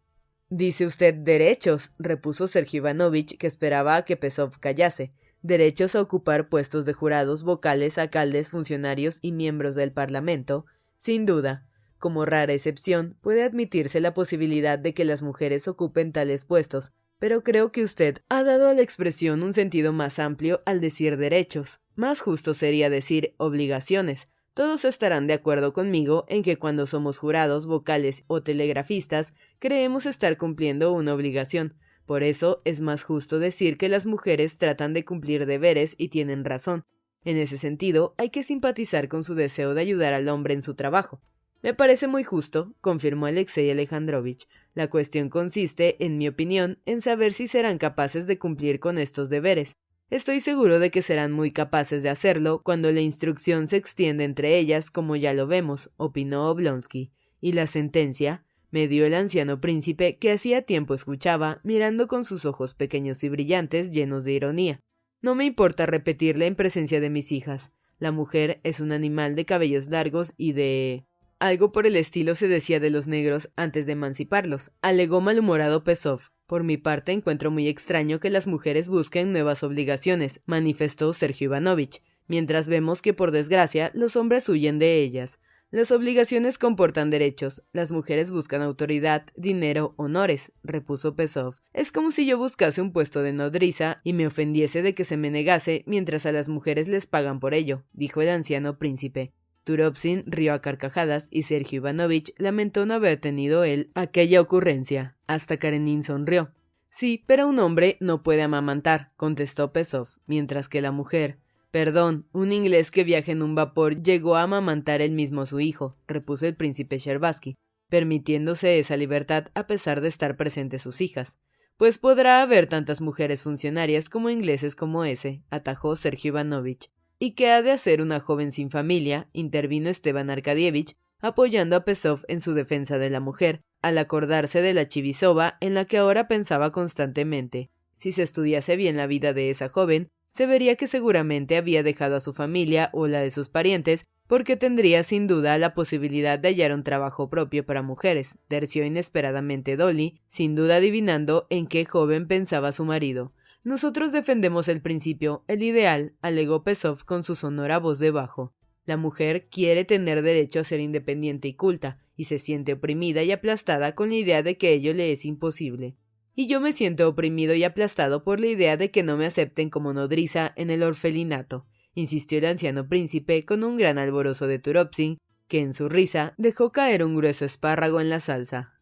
Dice 0.49 0.85
usted 0.85 1.13
derechos, 1.13 1.91
repuso 1.97 2.47
Sergio 2.47 2.79
Ivanovich, 2.79 3.37
que 3.37 3.47
esperaba 3.47 3.95
a 3.95 4.05
que 4.05 4.17
Pesov 4.17 4.59
callase. 4.59 5.13
Derechos 5.41 5.95
a 5.95 6.01
ocupar 6.01 6.49
puestos 6.49 6.85
de 6.85 6.93
jurados, 6.93 7.41
vocales, 7.43 7.97
alcaldes, 7.97 8.49
funcionarios 8.49 9.17
y 9.21 9.31
miembros 9.31 9.73
del 9.73 9.91
Parlamento. 9.91 10.65
Sin 10.97 11.25
duda, 11.25 11.65
como 12.01 12.25
rara 12.25 12.51
excepción, 12.51 13.15
puede 13.21 13.43
admitirse 13.43 14.01
la 14.01 14.13
posibilidad 14.13 14.79
de 14.79 14.93
que 14.93 15.05
las 15.05 15.21
mujeres 15.21 15.67
ocupen 15.67 16.11
tales 16.11 16.43
puestos, 16.43 16.91
pero 17.19 17.43
creo 17.43 17.71
que 17.71 17.83
usted 17.83 18.17
ha 18.27 18.43
dado 18.43 18.67
a 18.67 18.73
la 18.73 18.81
expresión 18.81 19.43
un 19.43 19.53
sentido 19.53 19.93
más 19.93 20.17
amplio 20.17 20.63
al 20.65 20.81
decir 20.81 21.15
derechos. 21.15 21.79
Más 21.95 22.19
justo 22.19 22.55
sería 22.55 22.89
decir 22.89 23.35
obligaciones. 23.37 24.27
Todos 24.55 24.83
estarán 24.83 25.27
de 25.27 25.35
acuerdo 25.35 25.73
conmigo 25.73 26.25
en 26.27 26.41
que 26.41 26.57
cuando 26.57 26.87
somos 26.87 27.19
jurados, 27.19 27.67
vocales 27.67 28.23
o 28.25 28.41
telegrafistas, 28.41 29.33
creemos 29.59 30.07
estar 30.07 30.35
cumpliendo 30.37 30.93
una 30.93 31.13
obligación. 31.13 31.75
Por 32.07 32.23
eso 32.23 32.63
es 32.65 32.81
más 32.81 33.03
justo 33.03 33.37
decir 33.37 33.77
que 33.77 33.89
las 33.89 34.07
mujeres 34.07 34.57
tratan 34.57 34.93
de 34.93 35.05
cumplir 35.05 35.45
deberes 35.45 35.93
y 35.99 36.09
tienen 36.09 36.45
razón. 36.45 36.83
En 37.23 37.37
ese 37.37 37.59
sentido, 37.59 38.15
hay 38.17 38.31
que 38.31 38.41
simpatizar 38.41 39.07
con 39.07 39.23
su 39.23 39.35
deseo 39.35 39.75
de 39.75 39.81
ayudar 39.81 40.13
al 40.13 40.27
hombre 40.27 40.55
en 40.55 40.63
su 40.63 40.73
trabajo. 40.73 41.21
Me 41.61 41.75
parece 41.75 42.07
muy 42.07 42.23
justo, 42.23 42.73
confirmó 42.81 43.27
Alexei 43.27 43.69
Alejandrovich. 43.69 44.47
La 44.73 44.89
cuestión 44.89 45.29
consiste, 45.29 46.03
en 46.03 46.17
mi 46.17 46.27
opinión, 46.27 46.79
en 46.85 47.01
saber 47.01 47.33
si 47.33 47.47
serán 47.47 47.77
capaces 47.77 48.25
de 48.25 48.39
cumplir 48.39 48.79
con 48.79 48.97
estos 48.97 49.29
deberes. 49.29 49.75
Estoy 50.09 50.41
seguro 50.41 50.79
de 50.79 50.89
que 50.89 51.03
serán 51.03 51.31
muy 51.31 51.51
capaces 51.51 52.01
de 52.01 52.09
hacerlo 52.09 52.63
cuando 52.63 52.91
la 52.91 53.01
instrucción 53.01 53.67
se 53.67 53.77
extiende 53.77 54.23
entre 54.23 54.57
ellas, 54.57 54.89
como 54.89 55.15
ya 55.15 55.33
lo 55.33 55.45
vemos, 55.45 55.91
opinó 55.97 56.49
Oblonsky. 56.49 57.11
Y 57.39 57.53
la 57.53 57.67
sentencia, 57.67 58.43
me 58.71 58.87
dio 58.87 59.05
el 59.05 59.13
anciano 59.13 59.61
príncipe 59.61 60.17
que 60.17 60.31
hacía 60.31 60.63
tiempo 60.63 60.95
escuchaba, 60.95 61.61
mirando 61.63 62.07
con 62.07 62.23
sus 62.23 62.45
ojos 62.45 62.73
pequeños 62.73 63.23
y 63.23 63.29
brillantes 63.29 63.91
llenos 63.91 64.23
de 64.23 64.33
ironía. 64.33 64.79
No 65.21 65.35
me 65.35 65.45
importa 65.45 65.85
repetirla 65.85 66.45
en 66.45 66.55
presencia 66.55 66.99
de 66.99 67.09
mis 67.09 67.31
hijas. 67.31 67.71
La 67.99 68.11
mujer 68.11 68.59
es 68.63 68.79
un 68.79 68.91
animal 68.91 69.35
de 69.35 69.45
cabellos 69.45 69.89
largos 69.89 70.33
y 70.37 70.53
de 70.53 71.05
algo 71.41 71.71
por 71.71 71.87
el 71.87 71.95
estilo 71.95 72.35
se 72.35 72.47
decía 72.47 72.79
de 72.79 72.91
los 72.91 73.07
negros 73.07 73.49
antes 73.55 73.87
de 73.87 73.93
emanciparlos, 73.93 74.71
alegó 74.81 75.21
malhumorado 75.21 75.83
Pesov. 75.83 76.29
Por 76.45 76.63
mi 76.63 76.77
parte 76.77 77.11
encuentro 77.11 77.49
muy 77.49 77.67
extraño 77.67 78.19
que 78.19 78.29
las 78.29 78.45
mujeres 78.45 78.87
busquen 78.87 79.31
nuevas 79.31 79.63
obligaciones, 79.63 80.41
manifestó 80.45 81.11
Sergio 81.13 81.45
Ivanovich, 81.45 82.03
mientras 82.27 82.67
vemos 82.67 83.01
que 83.01 83.13
por 83.13 83.31
desgracia 83.31 83.91
los 83.95 84.15
hombres 84.15 84.47
huyen 84.49 84.77
de 84.77 85.01
ellas. 85.01 85.39
Las 85.71 85.91
obligaciones 85.91 86.59
comportan 86.59 87.09
derechos, 87.09 87.63
las 87.73 87.91
mujeres 87.91 88.29
buscan 88.29 88.61
autoridad, 88.61 89.25
dinero, 89.35 89.95
honores, 89.97 90.51
repuso 90.63 91.15
Pesov. 91.15 91.55
Es 91.73 91.91
como 91.91 92.11
si 92.11 92.27
yo 92.27 92.37
buscase 92.37 92.81
un 92.81 92.91
puesto 92.91 93.23
de 93.23 93.33
nodriza 93.33 93.99
y 94.03 94.13
me 94.13 94.27
ofendiese 94.27 94.83
de 94.83 94.93
que 94.93 95.05
se 95.05 95.17
me 95.17 95.31
negase 95.31 95.83
mientras 95.87 96.27
a 96.27 96.31
las 96.33 96.49
mujeres 96.49 96.87
les 96.87 97.07
pagan 97.07 97.39
por 97.39 97.55
ello, 97.55 97.83
dijo 97.93 98.21
el 98.21 98.29
anciano 98.29 98.77
príncipe. 98.77 99.33
Turovsin 99.63 100.23
rió 100.25 100.53
a 100.53 100.61
carcajadas 100.61 101.27
y 101.29 101.43
Sergio 101.43 101.77
Ivanovich 101.77 102.33
lamentó 102.37 102.85
no 102.85 102.95
haber 102.95 103.17
tenido 103.17 103.63
él 103.63 103.91
aquella 103.93 104.41
ocurrencia. 104.41 105.17
Hasta 105.27 105.57
Karenin 105.57 106.03
sonrió. 106.03 106.51
Sí, 106.89 107.23
pero 107.25 107.47
un 107.47 107.59
hombre 107.59 107.97
no 107.99 108.21
puede 108.21 108.41
amamantar, 108.41 109.13
contestó 109.15 109.71
Pesov, 109.71 110.09
mientras 110.25 110.67
que 110.67 110.81
la 110.81 110.91
mujer. 110.91 111.39
Perdón, 111.71 112.27
un 112.33 112.51
inglés 112.51 112.91
que 112.91 113.05
viaja 113.05 113.31
en 113.31 113.41
un 113.41 113.55
vapor 113.55 114.03
llegó 114.03 114.35
a 114.35 114.43
amamantar 114.43 115.01
él 115.01 115.11
mismo 115.11 115.45
su 115.45 115.61
hijo, 115.61 115.95
repuso 116.05 116.45
el 116.45 116.55
príncipe 116.55 116.97
Sherbaski, 116.97 117.55
permitiéndose 117.87 118.77
esa 118.77 118.97
libertad 118.97 119.45
a 119.53 119.67
pesar 119.67 120.01
de 120.01 120.09
estar 120.09 120.35
presentes 120.35 120.81
sus 120.81 120.99
hijas. 120.99 121.37
Pues 121.77 121.97
podrá 121.97 122.41
haber 122.41 122.67
tantas 122.67 122.99
mujeres 122.99 123.41
funcionarias 123.43 124.09
como 124.09 124.29
ingleses 124.29 124.75
como 124.75 125.05
ese, 125.05 125.43
atajó 125.49 125.95
Sergio 125.95 126.29
Ivanovich. 126.29 126.91
¿Y 127.23 127.33
qué 127.33 127.51
ha 127.51 127.61
de 127.61 127.69
hacer 127.69 128.01
una 128.01 128.19
joven 128.19 128.51
sin 128.51 128.71
familia? 128.71 129.29
intervino 129.31 129.91
Esteban 129.91 130.31
Arkadievich, 130.31 130.95
apoyando 131.19 131.75
a 131.75 131.85
Pesov 131.85 132.21
en 132.27 132.41
su 132.41 132.55
defensa 132.55 132.97
de 132.97 133.11
la 133.11 133.19
mujer, 133.19 133.61
al 133.83 133.99
acordarse 133.99 134.63
de 134.63 134.73
la 134.73 134.87
Chivisova 134.87 135.55
en 135.61 135.75
la 135.75 135.85
que 135.85 135.99
ahora 135.99 136.27
pensaba 136.27 136.71
constantemente. 136.71 137.69
Si 137.97 138.11
se 138.11 138.23
estudiase 138.23 138.75
bien 138.75 138.97
la 138.97 139.05
vida 139.05 139.33
de 139.33 139.51
esa 139.51 139.69
joven, 139.69 140.09
se 140.31 140.47
vería 140.47 140.75
que 140.75 140.87
seguramente 140.87 141.57
había 141.57 141.83
dejado 141.83 142.15
a 142.15 142.21
su 142.21 142.33
familia 142.33 142.89
o 142.91 143.05
la 143.05 143.19
de 143.19 143.29
sus 143.29 143.49
parientes, 143.49 144.03
porque 144.25 144.57
tendría 144.57 145.03
sin 145.03 145.27
duda 145.27 145.59
la 145.59 145.75
posibilidad 145.75 146.39
de 146.39 146.47
hallar 146.47 146.73
un 146.73 146.83
trabajo 146.83 147.29
propio 147.29 147.63
para 147.63 147.83
mujeres, 147.83 148.39
terció 148.47 148.83
inesperadamente 148.83 149.77
Dolly, 149.77 150.19
sin 150.27 150.55
duda 150.55 150.77
adivinando 150.77 151.45
en 151.51 151.67
qué 151.67 151.85
joven 151.85 152.27
pensaba 152.27 152.71
su 152.71 152.83
marido. 152.83 153.31
Nosotros 153.63 154.11
defendemos 154.11 154.67
el 154.67 154.81
principio, 154.81 155.43
el 155.47 155.61
ideal, 155.61 156.15
alegó 156.21 156.63
Pesov 156.63 157.05
con 157.05 157.23
su 157.23 157.35
sonora 157.35 157.77
voz 157.77 157.99
de 157.99 158.09
bajo. 158.09 158.55
La 158.85 158.97
mujer 158.97 159.49
quiere 159.49 159.85
tener 159.85 160.23
derecho 160.23 160.59
a 160.59 160.63
ser 160.63 160.79
independiente 160.79 161.47
y 161.47 161.53
culta, 161.53 161.99
y 162.15 162.25
se 162.25 162.39
siente 162.39 162.73
oprimida 162.73 163.21
y 163.21 163.31
aplastada 163.31 163.93
con 163.93 164.09
la 164.09 164.15
idea 164.15 164.41
de 164.41 164.57
que 164.57 164.73
ello 164.73 164.93
le 164.95 165.11
es 165.11 165.25
imposible. 165.25 165.95
Y 166.33 166.47
yo 166.47 166.59
me 166.59 166.73
siento 166.73 167.07
oprimido 167.07 167.53
y 167.53 167.63
aplastado 167.63 168.23
por 168.23 168.39
la 168.39 168.47
idea 168.47 168.77
de 168.77 168.89
que 168.89 169.03
no 169.03 169.15
me 169.15 169.27
acepten 169.27 169.69
como 169.69 169.93
nodriza 169.93 170.53
en 170.55 170.71
el 170.71 170.81
orfelinato, 170.81 171.67
insistió 171.93 172.39
el 172.39 172.45
anciano 172.45 172.87
príncipe 172.87 173.45
con 173.45 173.63
un 173.63 173.77
gran 173.77 173.99
alborozo 173.99 174.47
de 174.47 174.57
Turopsin, 174.57 175.17
que 175.47 175.59
en 175.59 175.73
su 175.73 175.87
risa 175.87 176.33
dejó 176.37 176.71
caer 176.71 177.03
un 177.03 177.15
grueso 177.15 177.45
espárrago 177.45 178.01
en 178.01 178.09
la 178.09 178.19
salsa. 178.19 178.80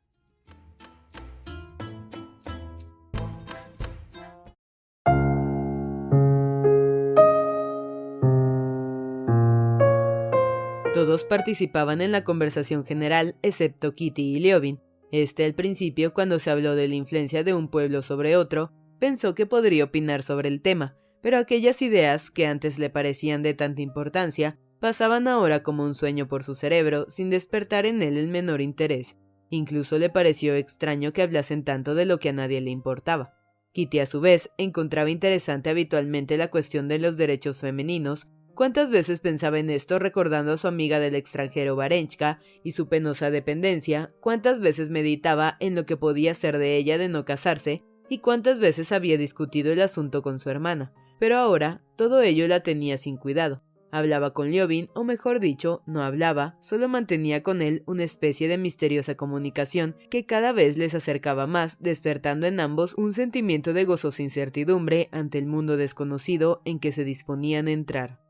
Participaban 11.26 12.02
en 12.02 12.12
la 12.12 12.24
conversación 12.24 12.86
general, 12.86 13.36
excepto 13.44 13.94
Kitty 13.94 14.36
y 14.36 14.40
Leovin. 14.40 14.80
Este 15.12 15.46
al 15.46 15.54
principio, 15.54 16.14
cuando 16.14 16.40
se 16.40 16.50
habló 16.50 16.76
de 16.76 16.88
la 16.88 16.96
influencia 16.96 17.44
de 17.44 17.54
un 17.54 17.70
pueblo 17.70 18.02
sobre 18.02 18.36
otro, 18.36 18.72
pensó 19.00 19.36
que 19.36 19.46
podría 19.46 19.86
opinar 19.86 20.24
sobre 20.24 20.50
el 20.50 20.62
tema, 20.62 20.98
pero 21.22 21.38
aquellas 21.38 21.82
ideas 21.82 22.32
que 22.32 22.48
antes 22.48 22.80
le 22.80 22.90
parecían 22.90 23.44
de 23.44 23.54
tanta 23.54 23.82
importancia 23.82 24.58
pasaban 24.80 25.28
ahora 25.28 25.62
como 25.62 25.84
un 25.84 25.94
sueño 25.94 26.28
por 26.28 26.44
su 26.44 26.56
cerebro 26.56 27.06
sin 27.10 27.30
despertar 27.30 27.86
en 27.86 28.02
él 28.02 28.18
el 28.18 28.28
menor 28.28 28.62
interés. 28.62 29.16
Incluso 29.50 29.98
le 29.98 30.10
pareció 30.10 30.56
extraño 30.56 31.14
que 31.14 31.22
hablasen 31.22 31.64
tanto 31.64 31.96
de 31.96 32.06
lo 32.06 32.20
que 32.20 32.30
a 32.30 32.34
nadie 32.34 32.62
le 32.62 32.72
importaba. 32.72 33.34
Kitty, 33.74 34.00
a 34.00 34.06
su 34.06 34.20
vez, 34.22 34.50
encontraba 34.58 35.12
interesante 35.12 35.70
habitualmente 35.70 36.38
la 36.38 36.50
cuestión 36.50 36.88
de 36.88 37.00
los 37.00 37.18
derechos 37.18 37.58
femeninos, 37.58 38.28
¿Cuántas 38.60 38.92
veces 38.92 39.22
pensaba 39.22 39.58
en 39.58 39.70
esto 39.70 40.00
recordando 40.00 40.52
a 40.52 40.58
su 40.58 40.68
amiga 40.68 41.00
del 41.00 41.16
extranjero 41.16 41.78
Varenchka 41.78 42.42
y 42.62 42.74
su 42.74 42.90
penosa 42.90 43.32
dependencia? 43.32 44.12
¿Cuántas 44.20 44.60
veces 44.60 44.90
meditaba 44.90 45.56
en 45.62 45.76
lo 45.76 45.86
que 45.86 45.96
podía 45.96 46.34
ser 46.34 46.58
de 46.58 46.76
ella 46.76 46.98
de 46.98 47.08
no 47.08 47.24
casarse? 47.24 47.86
¿Y 48.10 48.18
cuántas 48.18 48.60
veces 48.60 48.92
había 48.92 49.18
discutido 49.18 49.72
el 49.72 49.82
asunto 49.82 50.22
con 50.22 50.40
su 50.40 50.50
hermana? 50.50 50.92
pero 51.20 51.38
ahora 51.38 51.82
todo 51.96 52.22
ello 52.22 52.50
la 52.50 52.60
tenía 52.60 52.98
sin 52.98 53.16
cuidado. 53.16 53.62
Hablaba 53.92 54.34
con 54.34 54.52
Liobin, 54.52 54.90
o 54.94 55.06
mejor 55.06 55.40
dicho, 55.40 55.82
no 55.88 56.04
hablaba, 56.04 56.58
solo 56.60 56.90
mantenía 56.90 57.44
con 57.44 57.62
él 57.62 57.84
una 57.88 58.04
especie 58.04 58.50
de 58.50 58.58
misteriosa 58.58 59.16
comunicación 59.16 59.96
que 60.12 60.26
cada 60.26 60.52
vez 60.52 60.78
les 60.78 60.96
acercaba 60.96 61.48
más, 61.48 61.78
despertando 61.80 62.46
en 62.46 62.60
ambos 62.60 62.94
un 62.98 63.14
sentimiento 63.14 63.72
de 63.72 63.86
gozosa 63.86 64.22
incertidumbre 64.22 65.08
ante 65.14 65.38
el 65.38 65.48
mundo 65.48 65.78
desconocido 65.78 66.62
en 66.66 66.80
que 66.80 66.92
se 66.92 67.06
disponían 67.06 67.68
a 67.68 67.72
entrar. 67.72 68.29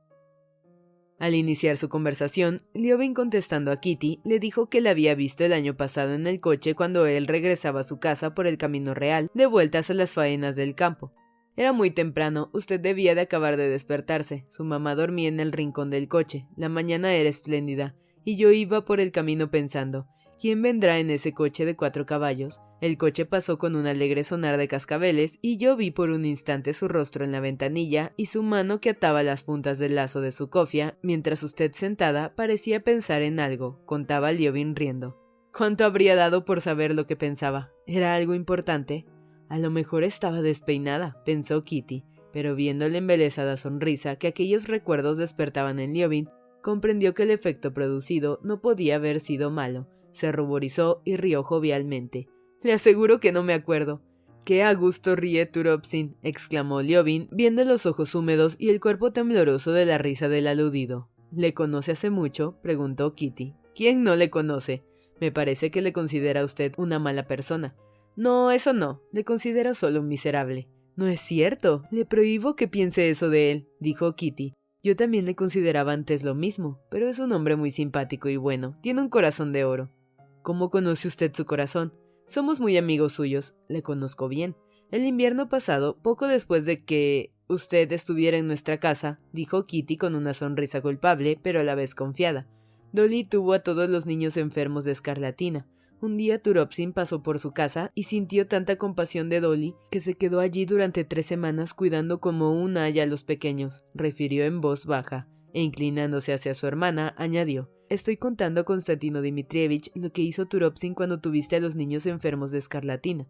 Al 1.20 1.36
iniciar 1.36 1.76
su 1.76 1.90
conversación, 1.90 2.62
Liobin 2.74 3.14
contestando 3.14 3.72
a 3.72 3.82
Kitty, 3.82 4.22
le 4.24 4.40
dijo 4.40 4.70
que 4.70 4.80
la 4.80 4.92
había 4.92 5.16
visto 5.16 5.44
el 5.44 5.52
año 5.52 5.76
pasado 5.76 6.14
en 6.14 6.26
el 6.28 6.40
coche 6.40 6.76
cuando 6.76 7.06
él 7.08 7.28
regresaba 7.28 7.82
a 7.82 7.84
su 7.84 8.00
casa 8.00 8.34
por 8.34 8.48
el 8.48 8.58
camino 8.58 8.94
real, 8.94 9.30
de 9.34 9.46
vueltas 9.46 9.90
a 9.90 9.94
las 9.94 10.12
faenas 10.12 10.56
del 10.56 10.76
campo. 10.76 11.12
Era 11.58 11.74
muy 11.74 11.92
temprano, 11.92 12.50
usted 12.54 12.80
debía 12.80 13.16
de 13.16 13.22
acabar 13.22 13.58
de 13.58 13.68
despertarse. 13.68 14.46
Su 14.48 14.64
mamá 14.64 14.96
dormía 14.96 15.28
en 15.28 15.42
el 15.42 15.52
rincón 15.52 15.90
del 15.90 16.08
coche. 16.08 16.48
La 16.56 16.70
mañana 16.70 17.14
era 17.14 17.28
espléndida, 17.28 17.98
y 18.24 18.38
yo 18.38 18.52
iba 18.52 18.86
por 18.86 19.02
el 19.02 19.12
camino 19.12 19.52
pensando, 19.52 20.08
¿quién 20.40 20.62
vendrá 20.62 21.00
en 21.00 21.10
ese 21.10 21.34
coche 21.34 21.66
de 21.66 21.76
cuatro 21.76 22.06
caballos? 22.06 22.62
El 22.82 22.98
coche 22.98 23.26
pasó 23.26 23.58
con 23.58 23.76
un 23.76 23.88
alegre 23.88 24.24
sonar 24.24 24.58
de 24.58 24.68
cascabeles, 24.68 25.38
y 25.42 25.58
yo 25.58 25.76
vi 25.76 25.92
por 25.92 26.10
un 26.10 26.24
instante 26.24 26.74
su 26.74 26.88
rostro 26.88 27.26
en 27.26 27.32
la 27.32 27.42
ventanilla 27.42 28.14
y 28.16 28.28
su 28.28 28.42
mano 28.42 28.80
que 28.80 28.92
ataba 28.92 29.22
las 29.22 29.44
puntas 29.44 29.80
del 29.80 29.96
lazo 29.96 30.22
de 30.22 30.32
su 30.32 30.50
cofia, 30.50 30.98
mientras 31.02 31.44
usted 31.44 31.74
sentada 31.74 32.36
parecía 32.36 32.84
pensar 32.84 33.22
en 33.22 33.40
algo, 33.40 33.82
contaba 33.86 34.32
Liobin 34.32 34.76
riendo. 34.76 35.18
¿Cuánto 35.56 35.84
habría 35.84 36.16
dado 36.16 36.46
por 36.46 36.62
saber 36.62 36.96
lo 36.96 37.06
que 37.06 37.18
pensaba? 37.18 37.72
¿Era 37.86 38.16
algo 38.16 38.34
importante? 38.34 39.06
A 39.50 39.58
lo 39.58 39.72
mejor 39.72 40.04
estaba 40.04 40.42
despeinada, 40.42 41.22
pensó 41.26 41.64
Kitty, 41.64 42.06
pero 42.32 42.56
viendo 42.56 42.88
la 42.88 43.00
embelesada 43.00 43.58
sonrisa 43.58 44.16
que 44.16 44.28
aquellos 44.28 44.68
recuerdos 44.68 45.18
despertaban 45.18 45.80
en 45.80 45.94
Liobin, 45.94 46.30
comprendió 46.62 47.14
que 47.14 47.24
el 47.24 47.32
efecto 47.32 47.74
producido 47.74 48.40
no 48.44 48.62
podía 48.62 48.96
haber 48.96 49.20
sido 49.20 49.50
malo. 49.50 49.88
Se 50.12 50.32
ruborizó 50.32 51.02
y 51.06 51.18
rió 51.18 51.44
jovialmente. 51.44 52.28
Le 52.62 52.74
aseguro 52.74 53.20
que 53.20 53.32
no 53.32 53.44
me 53.44 53.54
acuerdo. 53.54 54.02
Qué 54.46 54.64
a 54.64 54.74
gusto 54.74 55.16
ríe 55.16 55.46
Turopsin, 55.46 56.16
exclamó 56.24 56.82
Liobin, 56.82 57.30
viendo 57.32 57.64
los 57.64 57.86
ojos 57.86 58.16
húmedos 58.16 58.56
y 58.58 58.70
el 58.70 58.80
cuerpo 58.80 59.12
tembloroso 59.12 59.72
de 59.72 59.86
la 59.86 59.98
risa 59.98 60.28
del 60.28 60.48
aludido. 60.48 61.10
¿Le 61.32 61.54
conoce 61.54 61.92
hace 61.92 62.10
mucho? 62.10 62.58
preguntó 62.62 63.14
Kitty. 63.14 63.54
¿Quién 63.76 64.04
no 64.04 64.16
le 64.16 64.30
conoce? 64.30 64.84
Me 65.22 65.32
parece 65.32 65.70
que 65.70 65.82
le 65.82 65.94
considera 65.94 66.44
usted 66.44 66.74
una 66.78 66.98
mala 66.98 67.28
persona. 67.28 67.76
No, 68.16 68.52
eso 68.52 68.74
no. 68.74 69.02
Le 69.12 69.24
considero 69.24 69.76
solo 69.76 70.02
un 70.02 70.08
miserable. 70.08 70.68
No 70.96 71.08
es 71.08 71.22
cierto. 71.22 71.84
Le 71.92 72.06
prohíbo 72.06 72.56
que 72.56 72.68
piense 72.68 73.10
eso 73.10 73.30
de 73.30 73.52
él, 73.52 73.68
dijo 73.80 74.16
Kitty. 74.16 74.54
Yo 74.82 74.96
también 74.96 75.26
le 75.26 75.36
consideraba 75.36 75.92
antes 75.92 76.24
lo 76.24 76.36
mismo, 76.36 76.80
pero 76.90 77.10
es 77.10 77.20
un 77.20 77.32
hombre 77.34 77.56
muy 77.56 77.70
simpático 77.70 78.30
y 78.30 78.38
bueno. 78.38 78.78
Tiene 78.82 79.02
un 79.02 79.10
corazón 79.10 79.52
de 79.52 79.66
oro. 79.66 79.92
¿Cómo 80.42 80.70
conoce 80.70 81.08
usted 81.08 81.34
su 81.34 81.46
corazón? 81.46 81.94
Somos 82.26 82.60
muy 82.60 82.78
amigos 82.78 83.14
suyos. 83.14 83.56
Le 83.68 83.84
conozco 83.84 84.28
bien. 84.28 84.56
El 84.90 85.06
invierno 85.06 85.50
pasado, 85.50 85.98
poco 86.02 86.28
después 86.28 86.66
de 86.66 86.84
que 86.84 87.34
usted 87.48 87.92
estuviera 87.92 88.38
en 88.38 88.48
nuestra 88.48 88.80
casa, 88.80 89.20
dijo 89.34 89.66
Kitty 89.66 89.98
con 89.98 90.16
una 90.16 90.34
sonrisa 90.34 90.82
culpable, 90.82 91.40
pero 91.42 91.60
a 91.60 91.64
la 91.64 91.76
vez 91.76 91.94
confiada. 91.94 92.48
Dolly 92.94 93.26
tuvo 93.26 93.54
a 93.54 93.60
todos 93.60 93.90
los 93.90 94.08
niños 94.08 94.38
enfermos 94.38 94.86
de 94.86 94.94
escarlatina. 94.94 95.68
Un 96.02 96.16
día 96.16 96.42
Turopsin 96.42 96.94
pasó 96.94 97.22
por 97.22 97.40
su 97.40 97.52
casa 97.52 97.92
y 97.94 98.04
sintió 98.04 98.48
tanta 98.48 98.78
compasión 98.78 99.28
de 99.28 99.42
Dolly 99.42 99.76
que 99.92 100.00
se 100.00 100.16
quedó 100.16 100.40
allí 100.40 100.66
durante 100.66 101.04
tres 101.04 101.26
semanas 101.26 101.74
cuidando 101.74 102.22
como 102.22 102.54
un 102.54 102.78
haya 102.78 103.04
a 103.04 103.08
los 103.08 103.26
pequeños, 103.26 103.84
refirió 103.94 104.46
en 104.46 104.62
voz 104.62 104.86
baja, 104.86 105.28
e 105.54 105.62
inclinándose 105.62 106.34
hacia 106.34 106.56
su 106.56 106.66
hermana, 106.68 107.14
añadió 107.18 107.70
Estoy 107.90 108.18
contando 108.18 108.62
a 108.62 108.66
Konstantino 108.66 109.20
Dmitrievich 109.20 109.90
lo 109.96 110.12
que 110.12 110.22
hizo 110.22 110.46
Turopsin 110.46 110.94
cuando 110.94 111.20
tuviste 111.22 111.56
a 111.56 111.60
los 111.60 111.76
niños 111.76 112.06
enfermos 112.06 112.52
de 112.52 112.60
escarlatina. 112.60 113.28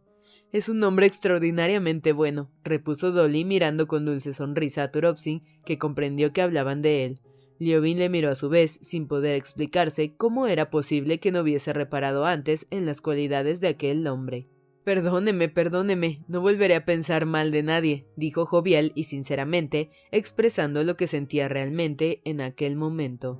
Es 0.51 0.67
un 0.67 0.83
hombre 0.83 1.05
extraordinariamente 1.05 2.11
bueno, 2.11 2.51
repuso 2.61 3.13
Dolly 3.13 3.45
mirando 3.45 3.87
con 3.87 4.03
dulce 4.03 4.33
sonrisa 4.33 4.83
a 4.83 4.91
Turopsin, 4.91 5.45
que 5.63 5.77
comprendió 5.77 6.33
que 6.33 6.41
hablaban 6.41 6.81
de 6.81 7.05
él. 7.05 7.19
Liobin 7.57 7.99
le 7.99 8.09
miró 8.09 8.31
a 8.31 8.35
su 8.35 8.49
vez, 8.49 8.79
sin 8.81 9.07
poder 9.07 9.35
explicarse 9.35 10.15
cómo 10.17 10.45
era 10.45 10.69
posible 10.69 11.21
que 11.21 11.31
no 11.31 11.41
hubiese 11.41 11.71
reparado 11.71 12.25
antes 12.25 12.67
en 12.69 12.85
las 12.85 12.99
cualidades 12.99 13.61
de 13.61 13.69
aquel 13.69 14.05
hombre. 14.07 14.49
Perdóneme, 14.83 15.47
perdóneme, 15.47 16.25
no 16.27 16.41
volveré 16.41 16.75
a 16.75 16.83
pensar 16.83 17.25
mal 17.25 17.51
de 17.51 17.63
nadie, 17.63 18.07
dijo 18.17 18.45
jovial 18.45 18.91
y 18.93 19.05
sinceramente, 19.05 19.89
expresando 20.11 20.83
lo 20.83 20.97
que 20.97 21.07
sentía 21.07 21.47
realmente 21.47 22.21
en 22.25 22.41
aquel 22.41 22.75
momento. 22.75 23.39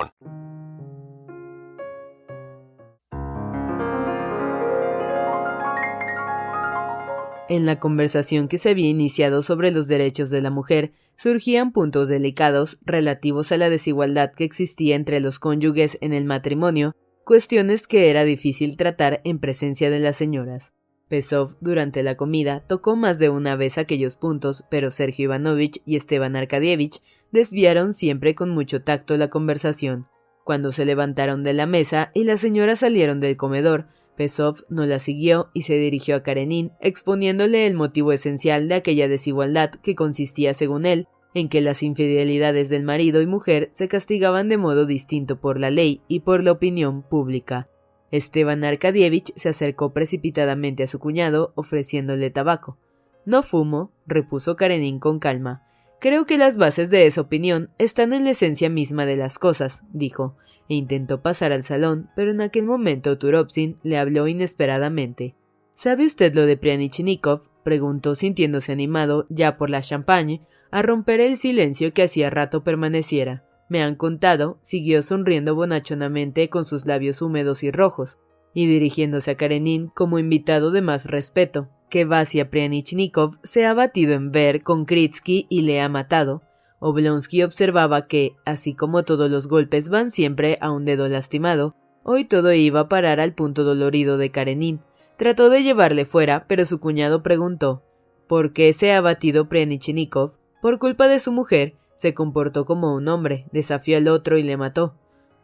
En 7.51 7.65
la 7.65 7.79
conversación 7.79 8.47
que 8.47 8.57
se 8.57 8.69
había 8.69 8.87
iniciado 8.87 9.41
sobre 9.41 9.71
los 9.71 9.89
derechos 9.89 10.29
de 10.29 10.41
la 10.41 10.51
mujer, 10.51 10.93
surgían 11.17 11.73
puntos 11.73 12.07
delicados 12.07 12.79
relativos 12.85 13.51
a 13.51 13.57
la 13.57 13.69
desigualdad 13.69 14.31
que 14.31 14.45
existía 14.45 14.95
entre 14.95 15.19
los 15.19 15.37
cónyuges 15.37 15.97
en 15.99 16.13
el 16.13 16.23
matrimonio, 16.23 16.95
cuestiones 17.25 17.87
que 17.87 18.09
era 18.09 18.23
difícil 18.23 18.77
tratar 18.77 19.19
en 19.25 19.39
presencia 19.39 19.89
de 19.89 19.99
las 19.99 20.15
señoras. 20.15 20.73
Pesov, 21.11 21.57
durante 21.59 22.03
la 22.03 22.15
comida, 22.15 22.63
tocó 22.67 22.95
más 22.95 23.19
de 23.19 23.27
una 23.27 23.57
vez 23.57 23.77
aquellos 23.77 24.15
puntos, 24.15 24.63
pero 24.71 24.91
Sergio 24.91 25.25
Ivanovich 25.25 25.81
y 25.85 25.97
Esteban 25.97 26.37
Arkadievich 26.37 27.01
desviaron 27.33 27.93
siempre 27.93 28.33
con 28.33 28.49
mucho 28.49 28.81
tacto 28.81 29.17
la 29.17 29.29
conversación. 29.29 30.07
Cuando 30.45 30.71
se 30.71 30.85
levantaron 30.85 31.43
de 31.43 31.51
la 31.51 31.65
mesa 31.65 32.11
y 32.13 32.23
las 32.23 32.39
señoras 32.39 32.79
salieron 32.79 33.19
del 33.19 33.35
comedor, 33.35 33.87
Pesov 34.15 34.63
no 34.69 34.85
la 34.85 34.99
siguió 34.99 35.49
y 35.53 35.63
se 35.63 35.73
dirigió 35.73 36.15
a 36.15 36.23
Karenin, 36.23 36.71
exponiéndole 36.79 37.67
el 37.67 37.73
motivo 37.73 38.13
esencial 38.13 38.69
de 38.69 38.75
aquella 38.75 39.09
desigualdad 39.09 39.71
que 39.83 39.95
consistía, 39.95 40.53
según 40.53 40.85
él, 40.85 41.07
en 41.33 41.49
que 41.49 41.59
las 41.59 41.83
infidelidades 41.83 42.69
del 42.69 42.83
marido 42.83 43.21
y 43.21 43.25
mujer 43.25 43.69
se 43.73 43.89
castigaban 43.89 44.47
de 44.47 44.55
modo 44.55 44.85
distinto 44.85 45.41
por 45.41 45.59
la 45.59 45.71
ley 45.71 46.03
y 46.07 46.21
por 46.21 46.41
la 46.41 46.53
opinión 46.53 47.03
pública. 47.03 47.67
Esteban 48.11 48.63
Arkadievich 48.63 49.33
se 49.35 49.49
acercó 49.49 49.93
precipitadamente 49.93 50.83
a 50.83 50.87
su 50.87 50.99
cuñado, 50.99 51.53
ofreciéndole 51.55 52.29
tabaco. 52.29 52.77
No 53.25 53.41
fumo, 53.43 53.91
repuso 54.05 54.55
Karenin 54.55 54.99
con 54.99 55.19
calma. 55.19 55.63
Creo 55.99 56.25
que 56.25 56.37
las 56.37 56.57
bases 56.57 56.89
de 56.89 57.05
esa 57.05 57.21
opinión 57.21 57.69
están 57.77 58.11
en 58.11 58.23
la 58.25 58.31
esencia 58.31 58.69
misma 58.69 59.05
de 59.05 59.15
las 59.15 59.37
cosas, 59.37 59.83
dijo, 59.93 60.35
e 60.67 60.73
intentó 60.73 61.21
pasar 61.21 61.51
al 61.51 61.63
salón, 61.63 62.09
pero 62.15 62.31
en 62.31 62.41
aquel 62.41 62.65
momento 62.65 63.17
Turopsin 63.17 63.77
le 63.83 63.97
habló 63.97 64.27
inesperadamente. 64.27 65.35
¿Sabe 65.75 66.05
usted 66.05 66.33
lo 66.33 66.45
de 66.45 66.57
Prianichnikov? 66.57 67.49
preguntó 67.63 68.15
sintiéndose 68.15 68.71
animado, 68.71 69.27
ya 69.29 69.57
por 69.57 69.69
la 69.69 69.81
champagne, 69.81 70.41
a 70.71 70.81
romper 70.81 71.21
el 71.21 71.37
silencio 71.37 71.93
que 71.93 72.03
hacía 72.03 72.29
rato 72.29 72.63
permaneciera. 72.63 73.43
Me 73.71 73.81
han 73.81 73.95
contado, 73.95 74.59
siguió 74.61 75.01
sonriendo 75.01 75.55
bonachonamente 75.55 76.49
con 76.49 76.65
sus 76.65 76.85
labios 76.85 77.21
húmedos 77.21 77.63
y 77.63 77.71
rojos, 77.71 78.17
y 78.53 78.67
dirigiéndose 78.67 79.31
a 79.31 79.37
Karenin 79.37 79.87
como 79.87 80.19
invitado 80.19 80.71
de 80.71 80.81
más 80.81 81.05
respeto 81.05 81.69
que 81.89 82.03
Vasia 82.03 82.49
Prianichnikov 82.49 83.39
se 83.43 83.65
ha 83.65 83.73
batido 83.73 84.11
en 84.11 84.33
ver 84.33 84.61
con 84.61 84.83
Kritsky 84.83 85.47
y 85.47 85.61
le 85.61 85.79
ha 85.79 85.87
matado. 85.87 86.41
Oblonsky 86.79 87.43
observaba 87.43 88.07
que, 88.07 88.35
así 88.43 88.73
como 88.73 89.03
todos 89.03 89.31
los 89.31 89.47
golpes 89.47 89.87
van 89.87 90.11
siempre 90.11 90.57
a 90.59 90.69
un 90.69 90.83
dedo 90.83 91.07
lastimado, 91.07 91.73
hoy 92.03 92.25
todo 92.25 92.51
iba 92.51 92.81
a 92.81 92.89
parar 92.89 93.21
al 93.21 93.33
punto 93.33 93.63
dolorido 93.63 94.17
de 94.17 94.31
Karenin. 94.31 94.81
Trató 95.15 95.49
de 95.49 95.63
llevarle 95.63 96.03
fuera, 96.03 96.45
pero 96.49 96.65
su 96.65 96.81
cuñado 96.81 97.23
preguntó 97.23 97.83
¿Por 98.27 98.51
qué 98.51 98.73
se 98.73 98.91
ha 98.91 98.99
batido 98.99 99.47
Prianichnikov? 99.47 100.33
Por 100.61 100.77
culpa 100.77 101.07
de 101.07 101.21
su 101.21 101.31
mujer, 101.31 101.77
se 102.01 102.15
comportó 102.15 102.65
como 102.65 102.95
un 102.95 103.07
hombre, 103.07 103.45
desafió 103.51 103.97
al 103.97 104.07
otro 104.07 104.35
y 104.39 104.41
le 104.41 104.57
mató. 104.57 104.95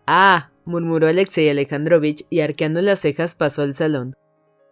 Ah, 0.08 0.50
murmuró 0.66 1.08
Alexei 1.08 1.48
Alejandrovich 1.50 2.26
y 2.32 2.40
arqueando 2.40 2.82
las 2.82 3.00
cejas 3.00 3.36
pasó 3.36 3.62
al 3.62 3.76
salón. 3.76 4.16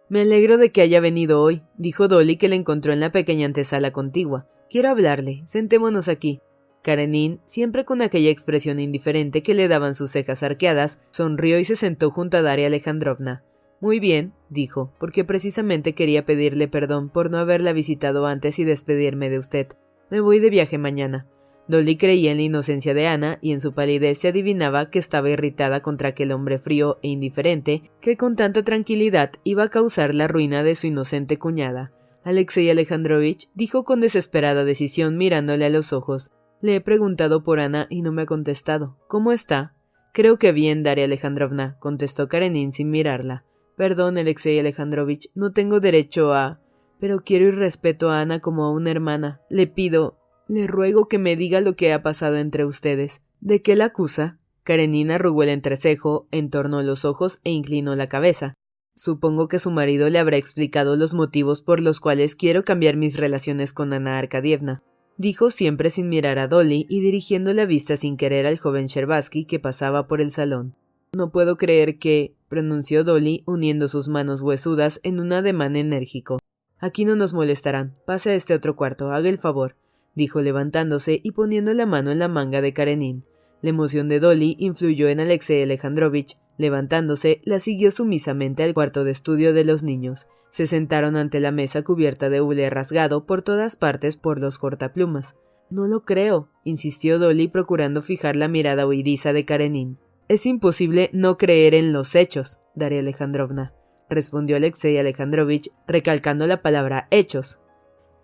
Me 0.08 0.22
alegro 0.22 0.58
de 0.58 0.72
que 0.72 0.80
haya 0.80 0.98
venido 0.98 1.40
hoy, 1.40 1.62
dijo 1.76 2.08
Dolly 2.08 2.38
que 2.38 2.48
le 2.48 2.56
encontró 2.56 2.92
en 2.92 2.98
la 2.98 3.12
pequeña 3.12 3.46
antesala 3.46 3.92
contigua. 3.92 4.48
Quiero 4.68 4.88
hablarle. 4.88 5.44
Sentémonos 5.46 6.08
aquí. 6.08 6.40
Karenin, 6.82 7.38
siempre 7.44 7.84
con 7.84 8.02
aquella 8.02 8.30
expresión 8.30 8.80
indiferente 8.80 9.44
que 9.44 9.54
le 9.54 9.68
daban 9.68 9.94
sus 9.94 10.10
cejas 10.10 10.42
arqueadas, 10.42 10.98
sonrió 11.12 11.60
y 11.60 11.64
se 11.64 11.76
sentó 11.76 12.10
junto 12.10 12.36
a 12.36 12.42
Daria 12.42 12.66
Alejandrovna. 12.66 13.44
Muy 13.80 14.00
bien, 14.00 14.32
dijo, 14.48 14.92
porque 14.98 15.24
precisamente 15.24 15.94
quería 15.94 16.26
pedirle 16.26 16.66
perdón 16.66 17.10
por 17.10 17.30
no 17.30 17.38
haberla 17.38 17.72
visitado 17.72 18.26
antes 18.26 18.58
y 18.58 18.64
despedirme 18.64 19.30
de 19.30 19.38
usted. 19.38 19.68
Me 20.10 20.18
voy 20.18 20.40
de 20.40 20.50
viaje 20.50 20.78
mañana. 20.78 21.28
Dolly 21.68 21.96
creía 21.96 22.30
en 22.30 22.36
la 22.36 22.44
inocencia 22.44 22.94
de 22.94 23.08
Ana 23.08 23.38
y 23.42 23.52
en 23.52 23.60
su 23.60 23.72
palidez 23.72 24.18
se 24.18 24.28
adivinaba 24.28 24.90
que 24.90 24.98
estaba 25.00 25.30
irritada 25.30 25.80
contra 25.80 26.10
aquel 26.10 26.30
hombre 26.32 26.58
frío 26.58 26.98
e 27.02 27.08
indiferente 27.08 27.90
que 28.00 28.16
con 28.16 28.36
tanta 28.36 28.62
tranquilidad 28.62 29.32
iba 29.42 29.64
a 29.64 29.68
causar 29.68 30.14
la 30.14 30.28
ruina 30.28 30.62
de 30.62 30.76
su 30.76 30.86
inocente 30.86 31.38
cuñada. 31.38 31.92
Alexei 32.24 32.70
Alejandrovich 32.70 33.48
dijo 33.54 33.84
con 33.84 34.00
desesperada 34.00 34.64
decisión 34.64 35.16
mirándole 35.16 35.64
a 35.64 35.70
los 35.70 35.92
ojos. 35.92 36.30
Le 36.60 36.76
he 36.76 36.80
preguntado 36.80 37.42
por 37.42 37.60
Ana 37.60 37.86
y 37.90 38.02
no 38.02 38.12
me 38.12 38.22
ha 38.22 38.26
contestado. 38.26 38.96
¿Cómo 39.06 39.32
está? 39.32 39.74
Creo 40.12 40.38
que 40.38 40.52
bien, 40.52 40.82
Daria 40.82 41.04
Alejandrovna, 41.04 41.76
contestó 41.78 42.28
Karenin 42.28 42.72
sin 42.72 42.90
mirarla. 42.90 43.44
Perdón, 43.76 44.18
Alexei 44.18 44.58
Alejandrovich, 44.58 45.30
no 45.34 45.52
tengo 45.52 45.80
derecho 45.80 46.32
a. 46.32 46.60
Pero 46.98 47.22
quiero 47.22 47.46
y 47.46 47.50
respeto 47.50 48.10
a 48.10 48.20
Ana 48.22 48.40
como 48.40 48.64
a 48.64 48.72
una 48.72 48.90
hermana. 48.90 49.42
Le 49.50 49.66
pido, 49.66 50.18
le 50.48 50.66
ruego 50.66 51.08
que 51.08 51.18
me 51.18 51.36
diga 51.36 51.60
lo 51.60 51.76
que 51.76 51.92
ha 51.92 52.02
pasado 52.02 52.36
entre 52.36 52.64
ustedes. 52.64 53.20
¿De 53.40 53.62
qué 53.62 53.76
la 53.76 53.86
acusa? 53.86 54.38
Karenina 54.62 55.16
arrugó 55.16 55.42
el 55.42 55.50
entrecejo, 55.50 56.26
entornó 56.30 56.82
los 56.82 57.04
ojos 57.04 57.40
e 57.44 57.50
inclinó 57.52 57.94
la 57.94 58.08
cabeza. 58.08 58.54
Supongo 58.94 59.48
que 59.48 59.58
su 59.58 59.70
marido 59.70 60.08
le 60.08 60.18
habrá 60.18 60.36
explicado 60.36 60.96
los 60.96 61.14
motivos 61.14 61.62
por 61.62 61.80
los 61.80 62.00
cuales 62.00 62.34
quiero 62.34 62.64
cambiar 62.64 62.96
mis 62.96 63.16
relaciones 63.16 63.72
con 63.72 63.92
Ana 63.92 64.18
Arkadievna. 64.18 64.82
Dijo 65.18 65.50
siempre 65.50 65.90
sin 65.90 66.08
mirar 66.08 66.38
a 66.38 66.48
Dolly 66.48 66.86
y 66.88 67.00
dirigiendo 67.00 67.52
la 67.52 67.66
vista 67.66 67.96
sin 67.96 68.16
querer 68.16 68.46
al 68.46 68.58
joven 68.58 68.86
Sherbatsky 68.86 69.44
que 69.44 69.60
pasaba 69.60 70.06
por 70.06 70.20
el 70.20 70.30
salón. 70.30 70.74
No 71.12 71.30
puedo 71.30 71.56
creer 71.56 71.98
que, 71.98 72.34
pronunció 72.48 73.04
Dolly, 73.04 73.42
uniendo 73.46 73.88
sus 73.88 74.08
manos 74.08 74.42
huesudas 74.42 75.00
en 75.02 75.20
un 75.20 75.32
ademán 75.32 75.76
enérgico. 75.76 76.38
Aquí 76.78 77.04
no 77.04 77.16
nos 77.16 77.32
molestarán. 77.32 77.96
Pase 78.06 78.30
a 78.30 78.34
este 78.34 78.54
otro 78.54 78.76
cuarto, 78.76 79.10
haga 79.10 79.28
el 79.28 79.38
favor, 79.38 79.76
dijo 80.16 80.40
levantándose 80.40 81.20
y 81.22 81.30
poniendo 81.30 81.72
la 81.72 81.86
mano 81.86 82.10
en 82.10 82.18
la 82.18 82.26
manga 82.26 82.60
de 82.60 82.72
Karenin. 82.72 83.24
La 83.62 83.70
emoción 83.70 84.08
de 84.08 84.18
Dolly 84.18 84.56
influyó 84.58 85.08
en 85.08 85.20
Alexei 85.20 85.62
Alejandrovich. 85.62 86.36
Levantándose, 86.58 87.42
la 87.44 87.60
siguió 87.60 87.90
sumisamente 87.90 88.62
al 88.62 88.72
cuarto 88.72 89.04
de 89.04 89.10
estudio 89.10 89.52
de 89.52 89.64
los 89.64 89.82
niños. 89.82 90.26
Se 90.50 90.66
sentaron 90.66 91.16
ante 91.16 91.38
la 91.38 91.52
mesa 91.52 91.82
cubierta 91.82 92.30
de 92.30 92.40
hule 92.40 92.70
rasgado 92.70 93.26
por 93.26 93.42
todas 93.42 93.76
partes 93.76 94.16
por 94.16 94.40
los 94.40 94.58
cortaplumas. 94.58 95.36
No 95.68 95.86
lo 95.86 96.04
creo, 96.04 96.48
insistió 96.64 97.18
Dolly 97.18 97.48
procurando 97.48 98.00
fijar 98.00 98.36
la 98.36 98.48
mirada 98.48 98.86
huidiza 98.86 99.32
de 99.32 99.44
Karenin. 99.44 99.98
Es 100.28 100.46
imposible 100.46 101.10
no 101.12 101.36
creer 101.36 101.74
en 101.74 101.92
los 101.92 102.14
hechos, 102.14 102.60
Daria 102.74 103.00
Alejandrovna, 103.00 103.74
respondió 104.08 104.56
Alexei 104.56 104.96
Alejandrovich, 104.98 105.70
recalcando 105.86 106.46
la 106.46 106.62
palabra 106.62 107.06
hechos. 107.10 107.60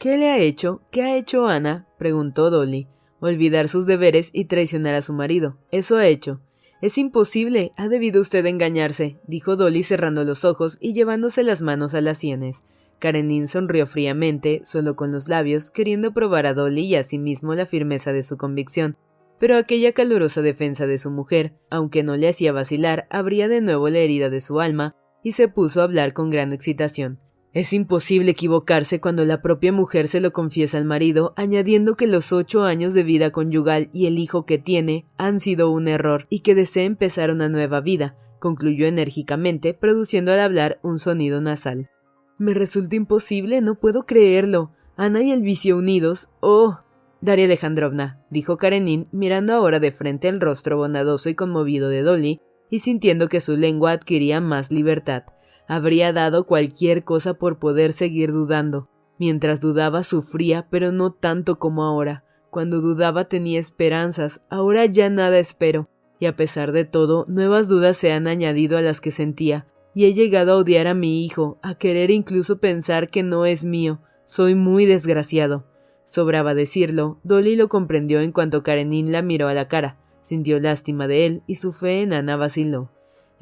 ¿Qué 0.03 0.19
le 0.19 0.31
ha 0.31 0.39
hecho? 0.39 0.83
¿Qué 0.91 1.03
ha 1.05 1.17
hecho 1.17 1.47
Ana? 1.47 1.87
preguntó 1.97 2.51
Dolly. 2.51 2.89
Olvidar 3.21 3.69
sus 3.69 3.87
deberes 3.87 4.31
y 4.33 4.47
traicionar 4.47 4.97
a 4.97 5.03
su 5.03 5.13
marido. 5.13 5.59
Eso 5.71 5.97
ha 5.97 6.09
hecho. 6.09 6.41
Es 6.81 6.99
imposible. 6.99 7.71
Ha 7.77 7.87
debido 7.87 8.21
usted 8.21 8.45
engañarse, 8.47 9.21
dijo 9.29 9.55
Dolly 9.55 9.85
cerrando 9.85 10.25
los 10.25 10.45
ojos 10.45 10.77
y 10.81 10.93
llevándose 10.93 11.45
las 11.45 11.63
manos 11.63 11.95
a 11.95 12.01
las 12.01 12.19
sienes. 12.19 12.65
Karenin 12.99 13.47
sonrió 13.47 13.87
fríamente, 13.87 14.63
solo 14.65 14.97
con 14.97 15.13
los 15.13 15.29
labios, 15.29 15.71
queriendo 15.71 16.13
probar 16.13 16.47
a 16.47 16.55
Dolly 16.55 16.85
y 16.85 16.97
a 16.97 17.05
sí 17.05 17.19
mismo 17.19 17.55
la 17.55 17.65
firmeza 17.65 18.13
de 18.13 18.25
su 18.25 18.37
convicción 18.37 18.97
pero 19.39 19.57
aquella 19.57 19.91
calurosa 19.91 20.41
defensa 20.41 20.87
de 20.87 20.99
su 20.99 21.11
mujer, 21.11 21.53
aunque 21.69 22.05
no 22.05 22.17
le 22.17 22.29
hacía 22.29 22.53
vacilar, 22.53 23.09
abría 23.11 23.49
de 23.49 23.61
nuevo 23.61 23.89
la 23.89 23.99
herida 23.99 24.31
de 24.31 24.41
su 24.41 24.61
alma, 24.61 24.95
y 25.25 25.33
se 25.33 25.49
puso 25.49 25.81
a 25.81 25.85
hablar 25.85 26.13
con 26.13 26.31
gran 26.31 26.53
excitación. 26.53 27.19
Es 27.55 27.75
imposible 27.75 28.31
equivocarse 28.31 28.99
cuando 28.99 29.27
la 29.27 29.43
propia 29.43 29.73
mujer 29.73 30.09
se 30.09 30.21
lo 30.21 30.33
confiesa 30.33 30.79
al 30.79 30.87
marido, 30.87 31.35
añadiendo 31.37 31.97
que 31.97 32.07
los 32.07 32.33
ocho 32.33 32.63
años 32.65 32.95
de 32.95 33.03
vida 33.03 33.31
conyugal 33.31 33.91
y 33.93 34.07
el 34.07 34.19
hijo 34.19 34.47
que 34.47 34.57
tiene 34.57 35.07
han 35.19 35.39
sido 35.39 35.71
un 35.71 35.87
error 35.87 36.27
y 36.31 36.41
que 36.41 36.55
desea 36.55 36.85
empezar 36.85 37.31
una 37.31 37.51
nueva 37.51 37.83
vida, 37.83 38.17
concluyó 38.39 38.87
enérgicamente, 38.87 39.75
produciendo 39.75 40.33
al 40.33 40.41
hablar 40.41 40.81
un 40.83 40.99
sonido 40.99 41.43
nasal. 41.43 41.91
Me 42.39 42.55
resulta 42.55 42.97
imposible, 42.97 43.61
no 43.61 43.79
puedo 43.79 44.07
creerlo. 44.07 44.73
Ana 44.97 45.23
y 45.23 45.31
el 45.31 45.43
vicio 45.43 45.77
unidos. 45.77 46.31
Oh. 46.41 46.79
Daria 47.21 47.45
Alejandrovna, 47.45 48.25
dijo 48.31 48.57
Karenin, 48.57 49.09
mirando 49.13 49.53
ahora 49.53 49.79
de 49.79 49.93
frente 49.93 50.29
el 50.29 50.41
rostro 50.41 50.79
bondadoso 50.79 51.29
y 51.29 51.35
conmovido 51.35 51.89
de 51.89 52.03
Dolly, 52.03 52.41
y 52.71 52.81
sintiendo 52.81 53.29
que 53.29 53.41
su 53.41 53.57
lengua 53.57 53.93
adquiría 53.93 54.41
más 54.41 54.73
libertad. 54.73 55.25
Habría 55.73 56.13
dado 56.13 56.45
cualquier 56.45 57.03
cosa 57.03 57.33
por 57.33 57.59
poder 57.59 57.95
seguir 57.95 58.31
dudando. 58.31 58.91
Mientras 59.19 59.59
dudaba 59.59 60.03
sufría, 60.03 60.69
pero 60.69 60.93
no 60.93 61.13
tanto 61.13 61.59
como 61.59 61.83
ahora. 61.83 62.27
Cuando 62.51 62.83
dudaba 62.83 63.25
tenía 63.25 63.59
esperanzas, 63.59 64.43
ahora 64.51 64.85
ya 64.85 65.09
nada 65.09 65.39
espero. 65.39 65.89
Y 66.19 66.27
a 66.27 66.37
pesar 66.37 66.73
de 66.73 66.85
todo, 66.85 67.25
nuevas 67.27 67.69
dudas 67.69 67.97
se 67.97 68.13
han 68.13 68.27
añadido 68.27 68.77
a 68.77 68.83
las 68.83 69.01
que 69.01 69.13
sentía, 69.13 69.67
y 69.95 70.05
he 70.05 70.13
llegado 70.13 70.53
a 70.53 70.57
odiar 70.57 70.89
a 70.89 70.93
mi 70.93 71.25
hijo, 71.25 71.59
a 71.63 71.75
querer 71.75 72.11
incluso 72.11 72.59
pensar 72.59 73.09
que 73.09 73.23
no 73.23 73.47
es 73.47 73.65
mío. 73.65 74.03
Soy 74.25 74.55
muy 74.55 74.85
desgraciado. 74.85 75.65
Sobraba 76.05 76.53
decirlo, 76.53 77.19
Dolly 77.23 77.57
lo 77.57 77.71
comprendió 77.71 78.21
en 78.21 78.33
cuanto 78.33 78.63
Karenin 78.63 79.11
la 79.11 79.23
miró 79.23 79.49
a 79.49 79.55
la 79.55 79.69
cara, 79.69 79.97
sintió 80.21 80.61
lástima 80.61 81.09
de 81.09 81.25
él 81.25 81.43
y 81.47 81.55
su 81.55 81.73
fe 81.73 82.03
en 82.03 82.13
Ana 82.13 82.37
vaciló. 82.37 82.92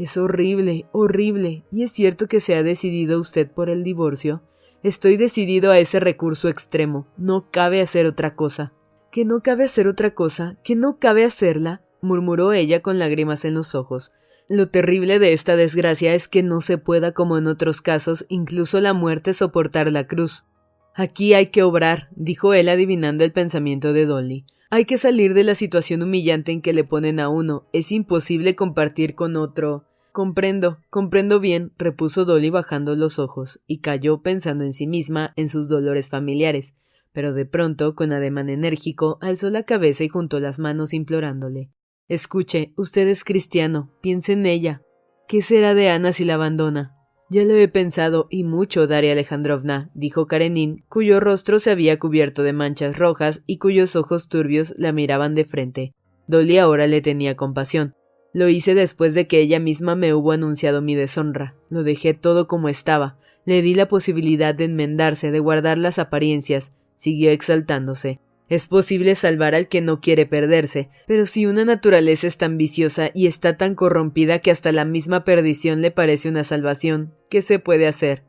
Es 0.01 0.17
horrible, 0.17 0.87
horrible, 0.93 1.67
y 1.71 1.83
es 1.83 1.93
cierto 1.93 2.27
que 2.27 2.41
se 2.41 2.55
ha 2.55 2.63
decidido 2.63 3.21
usted 3.21 3.51
por 3.51 3.69
el 3.69 3.85
divorcio. 3.85 4.43
Estoy 4.83 5.19
decidido 5.19 5.71
a 5.71 5.79
ese 5.79 6.01
recurso 6.01 6.49
extremo, 6.49 7.07
no 7.19 7.51
cabe 7.51 7.83
hacer 7.83 8.07
otra 8.07 8.35
cosa. 8.35 8.73
¿Que 9.13 9.27
no 9.27 9.43
cabe 9.43 9.65
hacer 9.65 9.87
otra 9.87 10.15
cosa? 10.15 10.57
¿Que 10.65 10.75
no 10.75 10.99
cabe 10.99 11.27
hacerla? 11.27 11.83
murmuró 12.01 12.55
ella 12.55 12.81
con 12.81 12.99
lágrimas 12.99 13.45
en 13.45 13.53
los 13.53 13.75
ojos. 13.75 14.11
Lo 14.49 14.71
terrible 14.71 15.19
de 15.19 15.35
esta 15.35 15.55
desgracia 15.55 16.15
es 16.15 16.29
que 16.29 16.43
no 16.43 16.63
se 16.63 16.79
pueda, 16.79 17.13
como 17.13 17.37
en 17.37 17.47
otros 17.47 17.83
casos, 17.83 18.25
incluso 18.31 18.81
la 18.81 18.95
muerte 18.95 19.35
soportar 19.35 19.93
la 19.93 20.07
cruz. 20.07 20.47
Aquí 20.95 21.35
hay 21.35 21.49
que 21.49 21.63
obrar, 21.63 22.09
dijo 22.17 22.55
él 22.55 22.71
adivinando 22.71 23.23
el 23.23 23.33
pensamiento 23.33 23.93
de 23.93 24.07
Dolly. 24.07 24.47
Hay 24.71 24.87
que 24.87 24.97
salir 24.97 25.35
de 25.35 25.45
la 25.45 25.57
situación 25.57 26.03
humillante 26.03 26.53
en 26.53 26.63
que 26.63 26.73
le 26.73 26.85
ponen 26.85 27.21
a 27.21 27.29
uno. 27.29 27.67
Es 27.75 27.93
imposible 27.93 28.57
compartir 28.57 29.15
con 29.15 29.37
otro. 29.37 29.90
Comprendo, 30.13 30.79
comprendo 30.91 31.39
bien, 31.39 31.73
repuso 31.79 32.25
Dolly 32.25 32.51
bajando 32.51 32.97
los 32.97 33.19
ojos, 33.19 33.61
y 33.67 33.79
cayó 33.79 34.23
pensando 34.23 34.65
en 34.65 34.73
sí 34.73 34.87
misma, 34.87 35.33
en 35.37 35.49
sus 35.49 35.69
dolores 35.69 36.09
familiares. 36.09 36.75
Pero 37.13 37.33
de 37.33 37.47
pronto, 37.47 37.95
con 37.95 38.13
ademán 38.13 38.49
enérgico, 38.49 39.19
alzó 39.21 39.51
la 39.51 39.63
cabeza 39.63 40.03
y 40.03 40.09
juntó 40.09 40.41
las 40.41 40.59
manos 40.59 40.93
implorándole. 40.93 41.71
Escuche, 42.09 42.73
usted 42.77 43.07
es 43.07 43.23
cristiano, 43.23 43.93
piense 44.01 44.33
en 44.33 44.47
ella. 44.47 44.83
¿Qué 45.29 45.43
será 45.43 45.75
de 45.75 45.91
Ana 45.91 46.13
si 46.13 46.25
la 46.25 46.35
abandona? 46.35 46.97
Ya 47.29 47.45
lo 47.45 47.55
he 47.55 47.69
pensado 47.69 48.27
y 48.29 48.43
mucho, 48.43 48.89
Daria 48.89 49.13
Alejandrovna, 49.13 49.93
dijo 49.95 50.27
Karenin, 50.27 50.85
cuyo 50.89 51.21
rostro 51.21 51.61
se 51.61 51.71
había 51.71 52.01
cubierto 52.01 52.43
de 52.43 52.53
manchas 52.53 52.99
rojas 52.99 53.43
y 53.47 53.59
cuyos 53.59 53.95
ojos 53.95 54.29
turbios 54.29 54.75
la 54.77 54.91
miraban 54.91 55.37
de 55.37 55.45
frente. 55.45 55.95
Dolly 56.27 56.59
ahora 56.59 56.89
le 56.89 57.01
tenía 57.01 57.37
compasión. 57.37 57.95
Lo 58.33 58.49
hice 58.49 58.75
después 58.75 59.15
de 59.15 59.27
que 59.27 59.41
ella 59.41 59.59
misma 59.59 59.97
me 59.97 60.15
hubo 60.15 60.33
anunciado 60.33 60.83
mi 60.83 60.95
deshonra. 60.95 61.57
Lo 61.69 61.83
dejé 61.83 62.15
todo 62.15 62.47
como 62.47 62.69
estaba. 62.69 63.19
Le 63.45 63.63
di 63.63 63.75
la 63.75 63.89
posibilidad 63.89 64.55
de 64.55 64.65
enmendarse, 64.65 65.31
de 65.31 65.41
guardar 65.41 65.79
las 65.79 65.99
apariencias. 65.99 66.73
Siguió 66.97 67.31
exaltándose. 67.31 68.21
Es 68.51 68.67
posible 68.67 69.15
salvar 69.15 69.55
al 69.55 69.69
que 69.69 69.81
no 69.81 70.01
quiere 70.01 70.27
perderse, 70.27 70.91
pero 71.07 71.25
si 71.25 71.47
una 71.47 71.65
naturaleza 71.65 72.27
es 72.27 72.37
tan 72.37 72.59
viciosa 72.59 73.13
y 73.15 73.29
está 73.29 73.57
tan 73.57 73.77
corrompida 73.77 74.41
que 74.41 74.51
hasta 74.51 74.73
la 74.73 74.85
misma 74.85 75.23
perdición 75.23 75.83
le 75.83 75.93
parece 75.93 76.29
una 76.29 76.43
salvación, 76.43 77.15
¿qué 77.29 77.43
se 77.43 77.61
puede 77.61 77.87
hacer? 77.87 78.25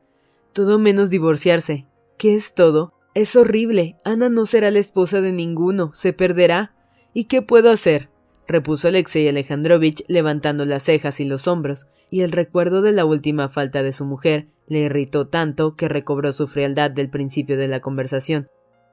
Todo 0.53 0.77
menos 0.77 1.09
divorciarse. 1.09 1.87
¿Qué 2.19 2.35
es 2.35 2.53
todo? 2.53 2.93
Es 3.15 3.35
horrible. 3.35 3.97
Ana 4.05 4.29
no 4.29 4.45
será 4.45 4.69
la 4.69 4.77
esposa 4.77 5.21
de 5.21 5.31
ninguno, 5.31 5.89
se 5.95 6.13
perderá. 6.13 6.75
¿Y 7.15 7.23
qué 7.23 7.41
puedo 7.41 7.71
hacer? 7.71 8.10
Repuso 8.51 8.87
Alexei 8.87 9.27
Alejandrovich 9.27 10.03
levantando 10.07 10.65
las 10.65 10.83
cejas 10.83 11.19
y 11.19 11.25
los 11.25 11.47
hombros, 11.47 11.87
y 12.09 12.21
el 12.21 12.31
recuerdo 12.31 12.81
de 12.81 12.91
la 12.91 13.05
última 13.05 13.49
falta 13.49 13.81
de 13.83 13.93
su 13.93 14.05
mujer 14.05 14.47
le 14.67 14.79
irritó 14.79 15.27
tanto 15.27 15.75
que 15.75 15.87
recobró 15.87 16.31
su 16.33 16.47
frialdad 16.47 16.91
del 16.91 17.09
principio 17.09 17.57
de 17.57 17.67
la 17.67 17.79
conversación. 17.79 18.47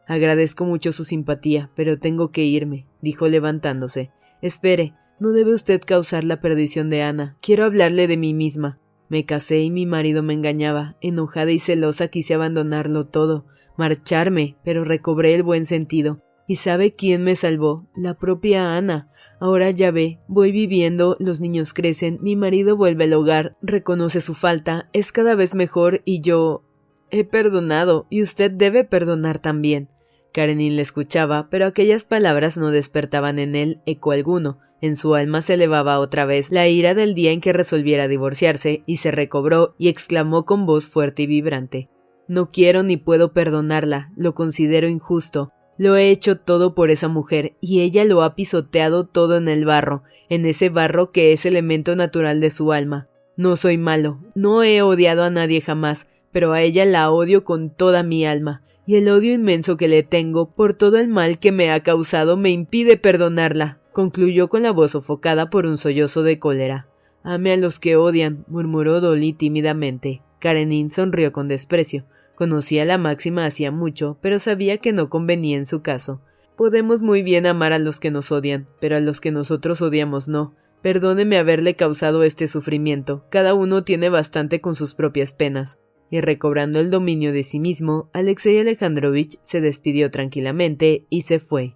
Agradezco 0.06 0.64
mucho 0.64 0.92
su 0.92 1.04
simpatía, 1.04 1.70
pero 1.74 1.98
tengo 1.98 2.30
que 2.30 2.44
irme, 2.44 2.86
dijo 3.02 3.28
levantándose. 3.28 4.10
Espere, 4.40 4.94
no 5.20 5.32
debe 5.32 5.52
usted 5.52 5.82
causar 5.84 6.24
la 6.24 6.40
perdición 6.40 6.88
de 6.88 7.02
Ana. 7.02 7.36
Quiero 7.42 7.64
hablarle 7.64 8.06
de 8.06 8.16
mí 8.16 8.32
misma. 8.34 8.78
Me 9.08 9.26
casé 9.26 9.60
y 9.60 9.70
mi 9.70 9.84
marido 9.84 10.22
me 10.22 10.34
engañaba. 10.34 10.96
Enojada 11.00 11.50
y 11.50 11.58
celosa 11.58 12.08
quise 12.08 12.34
abandonarlo 12.34 13.06
todo. 13.06 13.46
marcharme, 13.76 14.56
pero 14.64 14.82
recobré 14.82 15.34
el 15.34 15.42
buen 15.42 15.64
sentido. 15.66 16.20
¿Y 16.50 16.56
sabe 16.56 16.94
quién 16.94 17.22
me 17.24 17.36
salvó? 17.36 17.86
La 17.94 18.14
propia 18.14 18.74
Ana. 18.74 19.12
Ahora 19.38 19.70
ya 19.70 19.90
ve, 19.90 20.18
voy 20.28 20.50
viviendo, 20.50 21.14
los 21.20 21.40
niños 21.40 21.74
crecen, 21.74 22.18
mi 22.22 22.36
marido 22.36 22.74
vuelve 22.74 23.04
al 23.04 23.12
hogar, 23.12 23.58
reconoce 23.60 24.22
su 24.22 24.32
falta, 24.32 24.88
es 24.94 25.12
cada 25.12 25.34
vez 25.34 25.54
mejor 25.54 26.00
y 26.06 26.22
yo... 26.22 26.64
He 27.10 27.24
perdonado, 27.24 28.06
y 28.08 28.22
usted 28.22 28.50
debe 28.50 28.84
perdonar 28.84 29.38
también. 29.38 29.90
Karenin 30.32 30.76
le 30.76 30.82
escuchaba, 30.82 31.48
pero 31.50 31.66
aquellas 31.66 32.06
palabras 32.06 32.56
no 32.56 32.70
despertaban 32.70 33.38
en 33.38 33.54
él 33.54 33.82
eco 33.84 34.12
alguno. 34.12 34.58
En 34.80 34.96
su 34.96 35.14
alma 35.14 35.42
se 35.42 35.54
elevaba 35.54 35.98
otra 35.98 36.24
vez 36.24 36.50
la 36.50 36.66
ira 36.66 36.94
del 36.94 37.14
día 37.14 37.32
en 37.32 37.42
que 37.42 37.52
resolviera 37.52 38.08
divorciarse, 38.08 38.84
y 38.86 38.96
se 38.96 39.10
recobró 39.10 39.74
y 39.78 39.88
exclamó 39.88 40.46
con 40.46 40.64
voz 40.64 40.88
fuerte 40.88 41.24
y 41.24 41.26
vibrante 41.26 41.90
No 42.26 42.50
quiero 42.50 42.82
ni 42.82 42.96
puedo 42.96 43.32
perdonarla, 43.32 44.12
lo 44.16 44.34
considero 44.34 44.88
injusto, 44.88 45.52
lo 45.78 45.96
he 45.96 46.10
hecho 46.10 46.36
todo 46.36 46.74
por 46.74 46.90
esa 46.90 47.08
mujer, 47.08 47.54
y 47.60 47.80
ella 47.80 48.04
lo 48.04 48.22
ha 48.22 48.34
pisoteado 48.34 49.04
todo 49.04 49.36
en 49.36 49.48
el 49.48 49.64
barro, 49.64 50.02
en 50.28 50.44
ese 50.44 50.68
barro 50.68 51.12
que 51.12 51.32
es 51.32 51.46
elemento 51.46 51.96
natural 51.96 52.40
de 52.40 52.50
su 52.50 52.72
alma. 52.72 53.08
No 53.36 53.56
soy 53.56 53.78
malo, 53.78 54.18
no 54.34 54.64
he 54.64 54.82
odiado 54.82 55.22
a 55.22 55.30
nadie 55.30 55.60
jamás, 55.60 56.08
pero 56.32 56.52
a 56.52 56.60
ella 56.60 56.84
la 56.84 57.10
odio 57.10 57.44
con 57.44 57.70
toda 57.70 58.02
mi 58.02 58.26
alma, 58.26 58.62
y 58.84 58.96
el 58.96 59.08
odio 59.08 59.32
inmenso 59.32 59.76
que 59.76 59.86
le 59.86 60.02
tengo 60.02 60.50
por 60.50 60.74
todo 60.74 60.98
el 60.98 61.08
mal 61.08 61.38
que 61.38 61.52
me 61.52 61.70
ha 61.70 61.82
causado 61.82 62.36
me 62.36 62.50
impide 62.50 62.96
perdonarla, 62.96 63.78
concluyó 63.92 64.48
con 64.48 64.62
la 64.62 64.72
voz 64.72 64.92
sofocada 64.92 65.50
por 65.50 65.66
un 65.66 65.78
sollozo 65.78 66.22
de 66.22 66.38
cólera. 66.38 66.88
Ame 67.22 67.52
a 67.52 67.56
los 67.56 67.78
que 67.78 67.96
odian, 67.96 68.44
murmuró 68.48 69.00
Dolly 69.00 69.32
tímidamente. 69.32 70.22
Karenin 70.38 70.88
sonrió 70.88 71.32
con 71.32 71.48
desprecio. 71.48 72.04
Conocía 72.38 72.84
la 72.84 72.98
máxima 72.98 73.46
hacía 73.46 73.72
mucho, 73.72 74.16
pero 74.22 74.38
sabía 74.38 74.78
que 74.78 74.92
no 74.92 75.10
convenía 75.10 75.56
en 75.56 75.66
su 75.66 75.82
caso. 75.82 76.20
Podemos 76.56 77.02
muy 77.02 77.24
bien 77.24 77.46
amar 77.46 77.72
a 77.72 77.80
los 77.80 77.98
que 77.98 78.12
nos 78.12 78.30
odian, 78.30 78.68
pero 78.80 78.94
a 78.94 79.00
los 79.00 79.20
que 79.20 79.32
nosotros 79.32 79.82
odiamos 79.82 80.28
no. 80.28 80.54
Perdóneme 80.80 81.36
haberle 81.36 81.74
causado 81.74 82.22
este 82.22 82.46
sufrimiento. 82.46 83.24
Cada 83.28 83.54
uno 83.54 83.82
tiene 83.82 84.08
bastante 84.08 84.60
con 84.60 84.76
sus 84.76 84.94
propias 84.94 85.32
penas. 85.32 85.80
Y 86.12 86.20
recobrando 86.20 86.78
el 86.78 86.92
dominio 86.92 87.32
de 87.32 87.42
sí 87.42 87.58
mismo, 87.58 88.08
Alexei 88.12 88.56
Alejandrovich 88.60 89.40
se 89.42 89.60
despidió 89.60 90.12
tranquilamente 90.12 91.06
y 91.10 91.22
se 91.22 91.40
fue. 91.40 91.74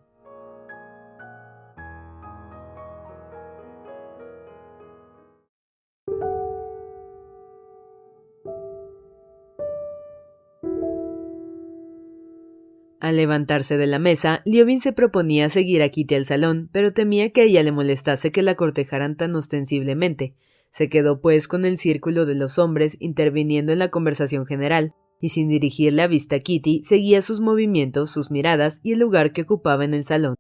Al 13.13 13.17
levantarse 13.17 13.77
de 13.77 13.87
la 13.87 13.99
mesa, 13.99 14.41
Liovin 14.47 14.81
se 14.81 14.95
proponía 14.95 15.51
seguir 15.51 15.83
a 15.83 15.91
Kitty 15.91 16.15
al 16.15 16.25
salón, 16.25 16.71
pero 16.73 16.95
temía 16.95 17.29
que 17.29 17.43
ella 17.43 17.63
le 17.63 17.71
molestase 17.71 18.33
que 18.33 18.41
la 18.41 18.55
cortejaran 18.55 19.19
tan 19.19 19.37
ostensiblemente. 19.37 20.35
Se 20.71 20.89
quedó 20.89 21.21
pues 21.21 21.47
con 21.47 21.67
el 21.67 21.77
círculo 21.77 22.25
de 22.25 22.35
los 22.35 22.59
hombres 22.59 22.97
interviniendo 23.01 23.71
en 23.71 23.81
la 23.81 23.91
conversación 23.91 24.47
general, 24.47 24.95
y 25.21 25.29
sin 25.29 25.51
dirigir 25.51 25.93
la 25.93 26.07
vista 26.07 26.37
a 26.37 26.39
Kitty, 26.39 26.85
seguía 26.85 27.21
sus 27.21 27.43
movimientos, 27.43 28.11
sus 28.11 28.31
miradas 28.31 28.81
y 28.83 28.93
el 28.93 29.01
lugar 29.01 29.35
que 29.35 29.43
ocupaba 29.43 29.85
en 29.85 29.93
el 29.93 30.05
salón. 30.05 30.37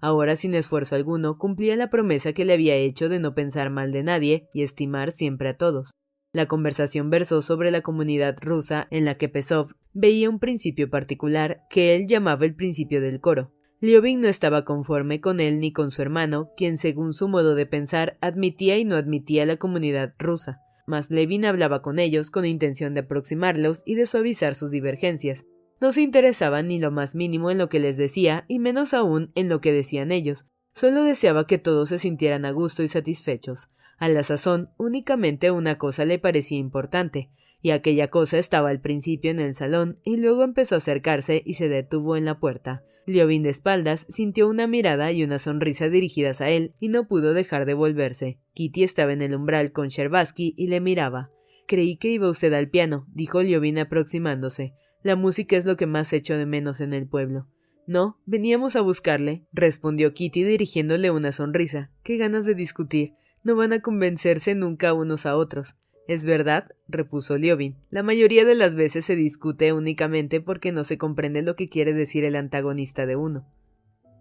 Ahora, 0.00 0.34
sin 0.34 0.54
esfuerzo 0.54 0.94
alguno, 0.94 1.36
cumplía 1.36 1.76
la 1.76 1.90
promesa 1.90 2.32
que 2.32 2.46
le 2.46 2.54
había 2.54 2.74
hecho 2.74 3.10
de 3.10 3.20
no 3.20 3.34
pensar 3.34 3.68
mal 3.68 3.92
de 3.92 4.02
nadie 4.02 4.48
y 4.54 4.62
estimar 4.62 5.12
siempre 5.12 5.50
a 5.50 5.58
todos. 5.58 5.90
La 6.32 6.46
conversación 6.46 7.10
versó 7.10 7.42
sobre 7.42 7.70
la 7.70 7.82
comunidad 7.82 8.34
rusa 8.40 8.88
en 8.90 9.04
la 9.04 9.18
que 9.18 9.28
Pesov 9.28 9.74
veía 9.94 10.28
un 10.28 10.38
principio 10.38 10.90
particular 10.90 11.62
que 11.70 11.94
él 11.94 12.06
llamaba 12.06 12.44
el 12.44 12.54
principio 12.54 13.00
del 13.00 13.20
coro. 13.20 13.52
Liobin 13.80 14.20
no 14.20 14.28
estaba 14.28 14.64
conforme 14.64 15.20
con 15.20 15.40
él 15.40 15.60
ni 15.60 15.72
con 15.72 15.90
su 15.90 16.02
hermano, 16.02 16.50
quien 16.56 16.78
según 16.78 17.12
su 17.12 17.28
modo 17.28 17.54
de 17.54 17.66
pensar 17.66 18.18
admitía 18.20 18.76
y 18.78 18.84
no 18.84 18.96
admitía 18.96 19.46
la 19.46 19.56
comunidad 19.56 20.14
rusa. 20.18 20.60
Mas 20.86 21.10
Levin 21.10 21.44
hablaba 21.44 21.80
con 21.80 21.98
ellos 21.98 22.30
con 22.30 22.44
intención 22.44 22.94
de 22.94 23.00
aproximarlos 23.00 23.82
y 23.86 23.94
de 23.94 24.06
suavizar 24.06 24.54
sus 24.54 24.70
divergencias. 24.70 25.46
No 25.80 25.92
se 25.92 26.02
interesaba 26.02 26.62
ni 26.62 26.78
lo 26.78 26.90
más 26.90 27.14
mínimo 27.14 27.50
en 27.50 27.58
lo 27.58 27.68
que 27.68 27.80
les 27.80 27.96
decía 27.96 28.44
y 28.48 28.58
menos 28.58 28.94
aún 28.94 29.32
en 29.34 29.48
lo 29.48 29.60
que 29.60 29.72
decían 29.72 30.12
ellos. 30.12 30.46
Solo 30.74 31.04
deseaba 31.04 31.46
que 31.46 31.58
todos 31.58 31.90
se 31.90 31.98
sintieran 31.98 32.44
a 32.44 32.50
gusto 32.50 32.82
y 32.82 32.88
satisfechos. 32.88 33.68
A 33.98 34.08
la 34.08 34.22
sazón 34.22 34.70
únicamente 34.76 35.50
una 35.50 35.78
cosa 35.78 36.04
le 36.04 36.18
parecía 36.18 36.58
importante, 36.58 37.30
y 37.64 37.70
aquella 37.70 38.08
cosa 38.08 38.36
estaba 38.36 38.68
al 38.68 38.82
principio 38.82 39.30
en 39.30 39.40
el 39.40 39.54
salón 39.54 39.98
y 40.04 40.18
luego 40.18 40.44
empezó 40.44 40.74
a 40.74 40.78
acercarse 40.78 41.42
y 41.46 41.54
se 41.54 41.70
detuvo 41.70 42.14
en 42.14 42.26
la 42.26 42.38
puerta. 42.38 42.84
Liovin 43.06 43.42
de 43.42 43.48
espaldas 43.48 44.04
sintió 44.10 44.50
una 44.50 44.66
mirada 44.66 45.10
y 45.12 45.24
una 45.24 45.38
sonrisa 45.38 45.88
dirigidas 45.88 46.42
a 46.42 46.50
él 46.50 46.74
y 46.78 46.88
no 46.88 47.08
pudo 47.08 47.32
dejar 47.32 47.64
de 47.64 47.72
volverse. 47.72 48.38
Kitty 48.52 48.84
estaba 48.84 49.14
en 49.14 49.22
el 49.22 49.34
umbral 49.34 49.72
con 49.72 49.88
Sherbaski 49.88 50.52
y 50.58 50.66
le 50.66 50.82
miraba. 50.82 51.30
Creí 51.66 51.96
que 51.96 52.08
iba 52.08 52.28
usted 52.28 52.52
al 52.52 52.68
piano, 52.68 53.06
dijo 53.14 53.42
Liovin 53.42 53.78
aproximándose. 53.78 54.74
La 55.02 55.16
música 55.16 55.56
es 55.56 55.64
lo 55.64 55.78
que 55.78 55.86
más 55.86 56.12
echo 56.12 56.36
de 56.36 56.44
menos 56.44 56.82
en 56.82 56.92
el 56.92 57.08
pueblo. 57.08 57.48
No, 57.86 58.20
veníamos 58.26 58.76
a 58.76 58.82
buscarle, 58.82 59.46
respondió 59.52 60.12
Kitty 60.12 60.44
dirigiéndole 60.44 61.10
una 61.10 61.32
sonrisa. 61.32 61.90
Qué 62.02 62.18
ganas 62.18 62.44
de 62.44 62.54
discutir 62.54 63.14
no 63.42 63.56
van 63.56 63.72
a 63.72 63.80
convencerse 63.80 64.54
nunca 64.54 64.92
unos 64.92 65.24
a 65.24 65.36
otros. 65.36 65.76
Es 66.06 66.24
verdad, 66.24 66.68
repuso 66.86 67.38
Liobin. 67.38 67.76
La 67.90 68.02
mayoría 68.02 68.44
de 68.44 68.54
las 68.54 68.74
veces 68.74 69.06
se 69.06 69.16
discute 69.16 69.72
únicamente 69.72 70.40
porque 70.40 70.70
no 70.70 70.84
se 70.84 70.98
comprende 70.98 71.42
lo 71.42 71.56
que 71.56 71.68
quiere 71.68 71.94
decir 71.94 72.24
el 72.24 72.36
antagonista 72.36 73.06
de 73.06 73.16
uno. 73.16 73.46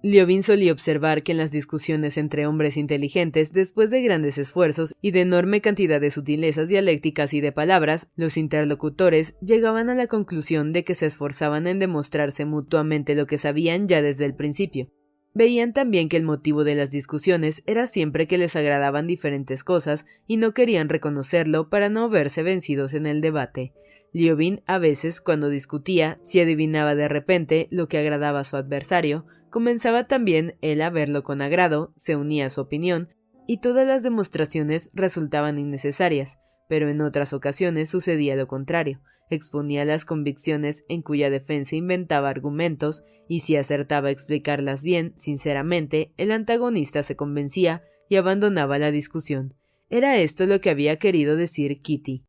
Liobin 0.05 0.43
solía 0.43 0.73
observar 0.73 1.23
que 1.23 1.31
en 1.31 1.37
las 1.37 1.51
discusiones 1.51 2.17
entre 2.17 2.45
hombres 2.45 2.75
inteligentes, 2.75 3.53
después 3.53 3.89
de 3.89 4.01
grandes 4.01 4.37
esfuerzos 4.37 4.93
y 5.01 5.11
de 5.11 5.21
enorme 5.21 5.61
cantidad 5.61 6.01
de 6.01 6.11
sutilezas 6.11 6.67
dialécticas 6.67 7.33
y 7.33 7.39
de 7.39 7.53
palabras, 7.53 8.07
los 8.17 8.35
interlocutores 8.35 9.35
llegaban 9.39 9.89
a 9.89 9.95
la 9.95 10.07
conclusión 10.07 10.73
de 10.73 10.83
que 10.83 10.93
se 10.93 11.05
esforzaban 11.05 11.67
en 11.67 11.79
demostrarse 11.79 12.43
mutuamente 12.43 13.15
lo 13.15 13.27
que 13.27 13.37
sabían 13.37 13.87
ya 13.87 14.01
desde 14.01 14.25
el 14.25 14.35
principio. 14.35 14.89
Veían 15.35 15.73
también 15.73 16.09
que 16.09 16.17
el 16.17 16.23
motivo 16.23 16.63
de 16.63 16.75
las 16.75 16.91
discusiones 16.91 17.63
era 17.65 17.87
siempre 17.87 18.27
que 18.27 18.37
les 18.37 18.55
agradaban 18.55 19.07
diferentes 19.07 19.63
cosas 19.63 20.05
y 20.27 20.37
no 20.37 20.53
querían 20.53 20.89
reconocerlo 20.89 21.69
para 21.69 21.89
no 21.89 22.07
verse 22.07 22.43
vencidos 22.43 22.93
en 22.93 23.07
el 23.07 23.19
debate. 23.19 23.73
Liobin 24.11 24.61
a 24.67 24.77
veces, 24.77 25.21
cuando 25.21 25.49
discutía, 25.49 26.19
si 26.23 26.39
adivinaba 26.39 26.93
de 26.93 27.07
repente 27.07 27.67
lo 27.71 27.87
que 27.87 27.97
agradaba 27.97 28.41
a 28.41 28.43
su 28.43 28.57
adversario, 28.57 29.25
comenzaba 29.49 30.07
también 30.07 30.55
él 30.61 30.83
a 30.83 30.91
verlo 30.91 31.23
con 31.23 31.41
agrado, 31.41 31.93
se 31.95 32.15
unía 32.15 32.45
a 32.45 32.49
su 32.51 32.61
opinión, 32.61 33.09
y 33.47 33.59
todas 33.59 33.87
las 33.87 34.03
demostraciones 34.03 34.91
resultaban 34.93 35.57
innecesarias, 35.57 36.37
pero 36.69 36.89
en 36.89 37.01
otras 37.01 37.33
ocasiones 37.33 37.89
sucedía 37.89 38.35
lo 38.35 38.47
contrario 38.47 39.01
exponía 39.29 39.86
las 39.86 40.05
convicciones 40.05 40.83
en 40.89 41.01
cuya 41.01 41.29
defensa 41.29 41.75
inventaba 41.75 42.29
argumentos, 42.29 43.03
y 43.27 43.41
si 43.41 43.55
acertaba 43.55 44.09
a 44.09 44.12
explicarlas 44.12 44.83
bien, 44.83 45.13
sinceramente, 45.17 46.13
el 46.17 46.31
antagonista 46.31 47.03
se 47.03 47.15
convencía 47.15 47.83
y 48.09 48.15
abandonaba 48.15 48.77
la 48.79 48.91
discusión. 48.91 49.55
Era 49.89 50.17
esto 50.17 50.45
lo 50.45 50.62
que 50.62 50.69
había 50.69 50.97
querido 50.97 51.36
decir 51.36 51.81
Kitty. 51.81 52.25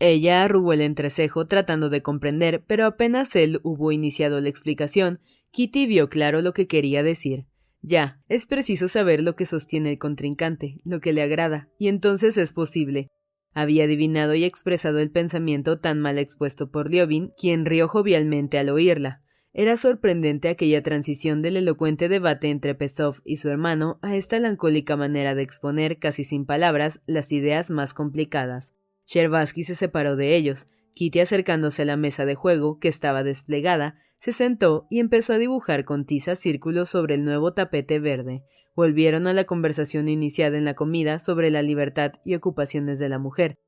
Ella 0.00 0.44
arrugó 0.44 0.72
el 0.72 0.80
entrecejo 0.80 1.46
tratando 1.46 1.90
de 1.90 2.02
comprender, 2.02 2.64
pero 2.66 2.86
apenas 2.86 3.34
él 3.34 3.60
hubo 3.64 3.90
iniciado 3.90 4.40
la 4.40 4.48
explicación, 4.48 5.20
Kitty 5.50 5.86
vio 5.86 6.08
claro 6.08 6.42
lo 6.42 6.52
que 6.52 6.66
quería 6.66 7.02
decir. 7.02 7.46
Ya, 7.82 8.20
es 8.28 8.46
preciso 8.46 8.88
saber 8.88 9.22
lo 9.22 9.34
que 9.34 9.46
sostiene 9.46 9.92
el 9.92 9.98
contrincante, 9.98 10.76
lo 10.84 11.00
que 11.00 11.12
le 11.12 11.22
agrada, 11.22 11.68
y 11.78 11.88
entonces 11.88 12.36
es 12.36 12.52
posible, 12.52 13.08
había 13.54 13.84
adivinado 13.84 14.34
y 14.34 14.44
expresado 14.44 14.98
el 14.98 15.10
pensamiento 15.10 15.78
tan 15.78 16.00
mal 16.00 16.18
expuesto 16.18 16.70
por 16.70 16.90
Liobin, 16.90 17.32
quien 17.38 17.64
rió 17.64 17.88
jovialmente 17.88 18.58
al 18.58 18.68
oírla. 18.68 19.22
Era 19.52 19.76
sorprendente 19.76 20.48
aquella 20.48 20.82
transición 20.82 21.42
del 21.42 21.56
elocuente 21.56 22.08
debate 22.08 22.48
entre 22.50 22.74
Pesov 22.74 23.16
y 23.24 23.38
su 23.38 23.48
hermano 23.48 23.98
a 24.02 24.14
esta 24.14 24.36
melancólica 24.36 24.96
manera 24.96 25.34
de 25.34 25.42
exponer, 25.42 25.98
casi 25.98 26.22
sin 26.22 26.46
palabras, 26.46 27.00
las 27.06 27.32
ideas 27.32 27.70
más 27.70 27.94
complicadas. 27.94 28.74
Sherbaski 29.06 29.64
se 29.64 29.74
separó 29.74 30.16
de 30.16 30.36
ellos. 30.36 30.68
Kitty, 30.94 31.20
acercándose 31.20 31.82
a 31.82 31.86
la 31.86 31.96
mesa 31.96 32.26
de 32.26 32.34
juego, 32.34 32.78
que 32.78 32.88
estaba 32.88 33.24
desplegada, 33.24 33.98
se 34.20 34.32
sentó 34.32 34.86
y 34.90 35.00
empezó 35.00 35.32
a 35.32 35.38
dibujar 35.38 35.84
con 35.84 36.04
tiza 36.04 36.36
círculos 36.36 36.90
sobre 36.90 37.14
el 37.14 37.24
nuevo 37.24 37.54
tapete 37.54 38.00
verde. 38.00 38.44
Volvieron 38.78 39.26
a 39.26 39.32
la 39.32 39.42
conversación 39.42 40.06
iniciada 40.06 40.56
en 40.56 40.64
la 40.64 40.74
comida 40.74 41.18
sobre 41.18 41.50
la 41.50 41.62
libertad 41.62 42.12
y 42.24 42.36
ocupaciones 42.36 43.00
de 43.00 43.08
la 43.08 43.18
mujer. 43.18 43.58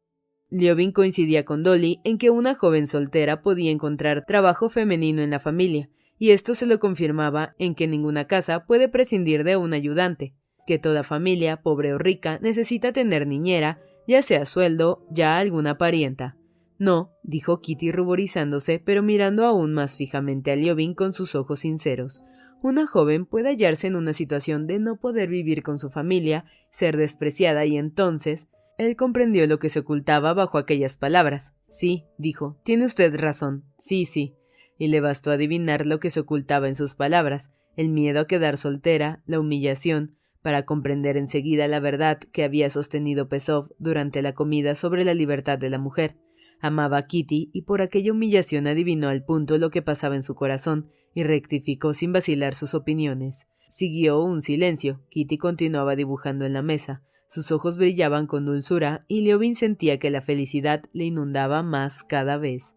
Liobin 0.51 0.93
coincidía 0.93 1.45
con 1.45 1.65
Dolly 1.65 1.99
en 2.05 2.17
que 2.17 2.31
una 2.31 2.55
joven 2.55 2.87
soltera 2.87 3.43
podía 3.43 3.73
encontrar 3.73 4.25
trabajo 4.25 4.69
femenino 4.69 5.21
en 5.21 5.31
la 5.31 5.41
familia, 5.41 5.91
y 6.17 6.31
esto 6.31 6.55
se 6.55 6.65
lo 6.65 6.79
confirmaba 6.79 7.57
en 7.59 7.75
que 7.75 7.89
ninguna 7.89 8.29
casa 8.29 8.67
puede 8.67 8.89
prescindir 8.89 9.43
de 9.43 9.57
un 9.57 9.73
ayudante, 9.73 10.37
que 10.65 10.79
toda 10.79 11.03
familia, 11.03 11.61
pobre 11.61 11.93
o 11.93 11.99
rica, 11.99 12.39
necesita 12.41 12.93
tener 12.93 13.27
niñera, 13.27 13.81
ya 14.07 14.23
sea 14.23 14.47
sueldo, 14.47 15.05
ya 15.11 15.39
alguna 15.39 15.77
parienta. 15.77 16.37
No, 16.79 17.11
dijo 17.25 17.61
Kitty 17.61 17.91
ruborizándose, 17.91 18.79
pero 18.79 19.03
mirando 19.03 19.45
aún 19.45 19.75
más 19.75 19.97
fijamente 19.97 20.53
a 20.53 20.55
Liobin 20.55 20.95
con 20.95 21.15
sus 21.15 21.35
ojos 21.35 21.59
sinceros. 21.59 22.23
Una 22.63 22.87
joven 22.87 23.25
puede 23.25 23.49
hallarse 23.49 23.87
en 23.87 23.97
una 23.97 24.13
situación 24.13 24.67
de 24.67 24.79
no 24.79 24.97
poder 24.97 25.31
vivir 25.31 25.63
con 25.63 25.79
su 25.79 25.89
familia, 25.89 26.45
ser 26.71 26.97
despreciada 26.99 27.65
y 27.65 27.79
entonces 27.79 28.49
él 28.77 28.97
comprendió 28.97 29.47
lo 29.47 29.59
que 29.59 29.69
se 29.69 29.81
ocultaba 29.81 30.35
bajo 30.35 30.59
aquellas 30.59 30.99
palabras. 30.99 31.55
Sí, 31.69 32.07
dijo, 32.19 32.59
tiene 32.63 32.85
usted 32.85 33.15
razón. 33.19 33.65
Sí, 33.79 34.05
sí. 34.05 34.37
Y 34.79 34.89
le 34.89 35.01
bastó 35.01 35.31
adivinar 35.31 35.87
lo 35.87 36.01
que 36.01 36.11
se 36.11 36.21
ocultaba 36.21 36.69
en 36.69 36.75
sus 36.75 36.95
palabras, 36.95 37.51
el 37.77 37.91
miedo 37.91 38.21
a 38.21 38.27
quedar 38.27 38.57
soltera, 38.57 39.23
la 39.27 39.41
humillación, 39.41 40.17
para 40.43 40.65
comprender 40.65 41.17
enseguida 41.17 41.69
la 41.69 41.81
verdad 41.81 42.19
que 42.19 42.45
había 42.45 42.71
sostenido 42.71 43.29
Pesov 43.29 43.75
durante 43.79 44.23
la 44.23 44.35
comida 44.35 44.75
sobre 44.75 45.05
la 45.05 45.15
libertad 45.15 45.59
de 45.59 45.71
la 45.71 45.79
mujer. 45.79 46.17
Amaba 46.61 46.99
a 46.99 47.07
Kitty 47.07 47.51
y 47.53 47.63
por 47.63 47.83
aquella 47.83 48.13
humillación 48.13 48.67
adivinó 48.67 49.09
al 49.09 49.25
punto 49.25 49.57
lo 49.59 49.71
que 49.71 49.83
pasaba 49.83 50.15
en 50.15 50.23
su 50.23 50.35
corazón 50.35 50.91
y 51.15 51.25
rectificó 51.25 51.95
sin 51.95 52.13
vacilar 52.13 52.55
sus 52.55 52.75
opiniones. 52.75 53.47
Siguió 53.69 54.21
un 54.21 54.43
silencio. 54.43 55.01
Kitty 55.11 55.39
continuaba 55.39 55.97
dibujando 55.97 56.45
en 56.45 56.53
la 56.53 56.63
mesa. 56.63 57.03
Sus 57.29 57.53
ojos 57.53 57.77
brillaban 57.77 58.27
con 58.27 58.45
dulzura 58.45 59.05
y 59.07 59.21
Leovin 59.21 59.55
sentía 59.55 59.99
que 59.99 60.11
la 60.11 60.21
felicidad 60.21 60.83
le 60.93 61.05
inundaba 61.05 61.63
más 61.63 62.03
cada 62.03 62.37
vez. 62.37 62.77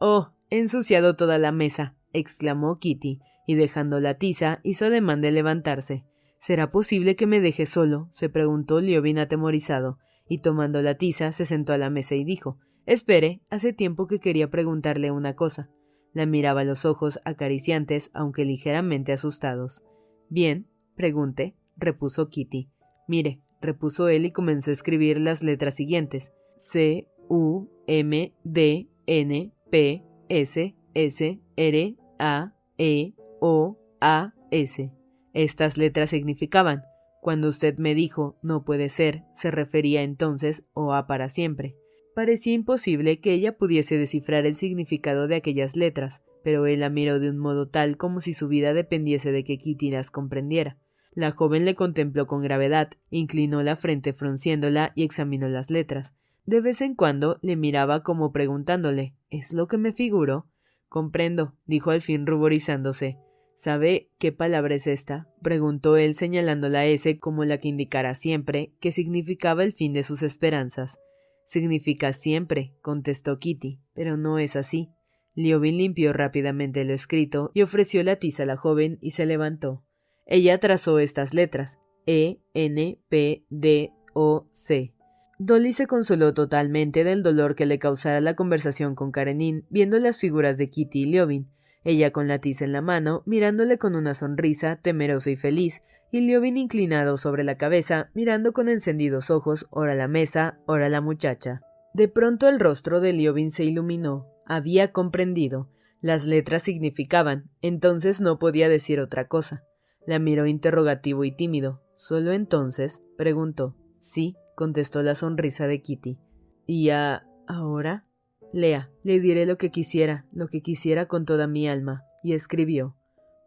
Oh, 0.00 0.32
he 0.48 0.58
ensuciado 0.58 1.14
toda 1.14 1.36
la 1.36 1.52
mesa, 1.52 1.94
exclamó 2.14 2.78
Kitty, 2.78 3.20
y 3.46 3.54
dejando 3.54 4.00
la 4.00 4.14
tiza 4.14 4.60
hizo 4.62 4.86
ademán 4.86 5.20
de 5.20 5.32
levantarse. 5.32 6.04
¿Será 6.38 6.70
posible 6.70 7.16
que 7.16 7.26
me 7.26 7.40
deje 7.40 7.66
solo? 7.66 8.08
se 8.12 8.28
preguntó 8.28 8.80
Leovin 8.80 9.18
atemorizado, 9.18 9.98
y 10.26 10.38
tomando 10.38 10.80
la 10.80 10.96
tiza 10.96 11.32
se 11.32 11.44
sentó 11.44 11.74
a 11.74 11.78
la 11.78 11.90
mesa 11.90 12.14
y 12.14 12.24
dijo 12.24 12.58
Espere, 12.86 13.42
hace 13.50 13.72
tiempo 13.72 14.06
que 14.06 14.18
quería 14.18 14.50
preguntarle 14.50 15.10
una 15.10 15.36
cosa. 15.36 15.68
La 16.12 16.26
miraba 16.26 16.60
a 16.60 16.64
los 16.64 16.84
ojos 16.84 17.20
acariciantes, 17.24 18.10
aunque 18.12 18.44
ligeramente 18.44 19.12
asustados. 19.12 19.82
Bien, 20.28 20.66
pregunte, 20.94 21.54
repuso 21.76 22.28
Kitty. 22.28 22.68
Mire, 23.08 23.40
repuso 23.60 24.08
él 24.08 24.26
y 24.26 24.30
comenzó 24.30 24.70
a 24.70 24.74
escribir 24.74 25.18
las 25.18 25.42
letras 25.42 25.74
siguientes 25.74 26.32
C 26.56 27.08
U 27.28 27.68
M 27.86 28.34
D 28.44 28.88
N 29.06 29.52
P 29.70 30.04
S 30.28 30.76
S 30.94 31.40
R 31.56 31.96
A 32.18 32.54
E 32.78 33.14
O 33.40 33.78
A 34.00 34.34
S. 34.50 34.92
Estas 35.32 35.78
letras 35.78 36.10
significaban 36.10 36.84
cuando 37.22 37.48
usted 37.48 37.78
me 37.78 37.94
dijo 37.94 38.36
no 38.42 38.64
puede 38.64 38.88
ser, 38.88 39.22
se 39.36 39.52
refería 39.52 40.02
entonces 40.02 40.64
o 40.74 40.92
a 40.92 41.06
para 41.06 41.28
siempre. 41.28 41.76
Parecía 42.14 42.52
imposible 42.52 43.20
que 43.20 43.32
ella 43.32 43.56
pudiese 43.56 43.96
descifrar 43.96 44.44
el 44.44 44.54
significado 44.54 45.28
de 45.28 45.36
aquellas 45.36 45.76
letras, 45.76 46.22
pero 46.44 46.66
él 46.66 46.80
la 46.80 46.90
miró 46.90 47.20
de 47.20 47.30
un 47.30 47.38
modo 47.38 47.68
tal 47.68 47.96
como 47.96 48.20
si 48.20 48.34
su 48.34 48.48
vida 48.48 48.74
dependiese 48.74 49.32
de 49.32 49.44
que 49.44 49.56
Kitty 49.56 49.90
las 49.90 50.10
comprendiera. 50.10 50.76
La 51.14 51.30
joven 51.30 51.64
le 51.64 51.74
contempló 51.74 52.26
con 52.26 52.42
gravedad, 52.42 52.90
inclinó 53.10 53.62
la 53.62 53.76
frente 53.76 54.12
frunciéndola 54.12 54.92
y 54.94 55.04
examinó 55.04 55.48
las 55.48 55.70
letras. 55.70 56.14
De 56.44 56.60
vez 56.60 56.80
en 56.80 56.94
cuando 56.94 57.38
le 57.42 57.56
miraba 57.56 58.02
como 58.02 58.32
preguntándole 58.32 59.14
¿Es 59.30 59.52
lo 59.52 59.68
que 59.68 59.78
me 59.78 59.92
figuro? 59.92 60.48
Comprendo, 60.88 61.54
dijo 61.64 61.90
al 61.90 62.02
fin 62.02 62.26
ruborizándose. 62.26 63.18
¿Sabe 63.54 64.10
qué 64.18 64.32
palabra 64.32 64.74
es 64.74 64.86
esta? 64.86 65.28
preguntó 65.40 65.96
él 65.96 66.14
señalando 66.14 66.68
la 66.68 66.84
S 66.86 67.18
como 67.18 67.44
la 67.44 67.58
que 67.58 67.68
indicara 67.68 68.14
siempre, 68.14 68.74
que 68.80 68.92
significaba 68.92 69.64
el 69.64 69.72
fin 69.72 69.92
de 69.92 70.02
sus 70.02 70.22
esperanzas. 70.22 70.98
Significa 71.44 72.12
siempre, 72.12 72.74
contestó 72.82 73.38
Kitty, 73.38 73.80
pero 73.94 74.16
no 74.16 74.38
es 74.38 74.56
así. 74.56 74.90
Liobin 75.34 75.78
limpió 75.78 76.12
rápidamente 76.12 76.84
lo 76.84 76.92
escrito 76.92 77.50
y 77.54 77.62
ofreció 77.62 78.02
la 78.02 78.16
tiza 78.16 78.42
a 78.42 78.46
la 78.46 78.56
joven 78.56 78.98
y 79.00 79.12
se 79.12 79.26
levantó. 79.26 79.84
Ella 80.26 80.58
trazó 80.58 80.98
estas 80.98 81.34
letras 81.34 81.78
E, 82.06 82.40
N, 82.54 83.00
P, 83.08 83.44
D, 83.48 83.92
O, 84.14 84.48
C. 84.52 84.94
Dolly 85.38 85.72
se 85.72 85.86
consoló 85.86 86.34
totalmente 86.34 87.02
del 87.02 87.22
dolor 87.22 87.56
que 87.56 87.66
le 87.66 87.78
causara 87.78 88.20
la 88.20 88.36
conversación 88.36 88.94
con 88.94 89.10
Karenin, 89.10 89.66
viendo 89.70 89.98
las 89.98 90.18
figuras 90.18 90.56
de 90.56 90.70
Kitty 90.70 91.02
y 91.02 91.04
Liobin, 91.06 91.50
ella 91.84 92.12
con 92.12 92.28
la 92.28 92.38
tiza 92.38 92.64
en 92.64 92.72
la 92.72 92.80
mano, 92.80 93.22
mirándole 93.26 93.78
con 93.78 93.94
una 93.94 94.14
sonrisa, 94.14 94.76
temerosa 94.76 95.30
y 95.30 95.36
feliz, 95.36 95.80
y 96.10 96.20
Liobin 96.20 96.56
inclinado 96.56 97.16
sobre 97.16 97.42
la 97.42 97.56
cabeza, 97.56 98.10
mirando 98.14 98.52
con 98.52 98.68
encendidos 98.68 99.30
ojos, 99.30 99.66
ora 99.70 99.94
la 99.94 100.08
mesa, 100.08 100.58
ora 100.66 100.88
la 100.88 101.00
muchacha. 101.00 101.62
De 101.94 102.08
pronto 102.08 102.48
el 102.48 102.60
rostro 102.60 103.00
de 103.00 103.12
Liobin 103.12 103.50
se 103.50 103.64
iluminó. 103.64 104.28
Había 104.46 104.92
comprendido. 104.92 105.70
Las 106.00 106.24
letras 106.24 106.62
significaban, 106.62 107.50
entonces 107.60 108.20
no 108.20 108.38
podía 108.38 108.68
decir 108.68 109.00
otra 109.00 109.28
cosa. 109.28 109.64
La 110.06 110.18
miró 110.18 110.46
interrogativo 110.46 111.24
y 111.24 111.32
tímido. 111.32 111.82
Solo 111.94 112.32
entonces 112.32 113.02
preguntó. 113.16 113.76
Sí, 114.00 114.36
contestó 114.56 115.02
la 115.02 115.14
sonrisa 115.14 115.66
de 115.66 115.80
Kitty. 115.80 116.18
¿Y 116.66 116.90
a... 116.90 117.26
ahora? 117.46 118.06
Lea, 118.52 118.90
le 119.02 119.20
diré 119.20 119.46
lo 119.46 119.56
que 119.58 119.70
quisiera, 119.70 120.26
lo 120.32 120.48
que 120.48 120.60
quisiera 120.62 121.06
con 121.06 121.24
toda 121.24 121.46
mi 121.46 121.68
alma. 121.68 122.04
Y 122.22 122.34
escribió 122.34 122.96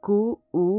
Q-U-O-L-Q-P, 0.01 0.71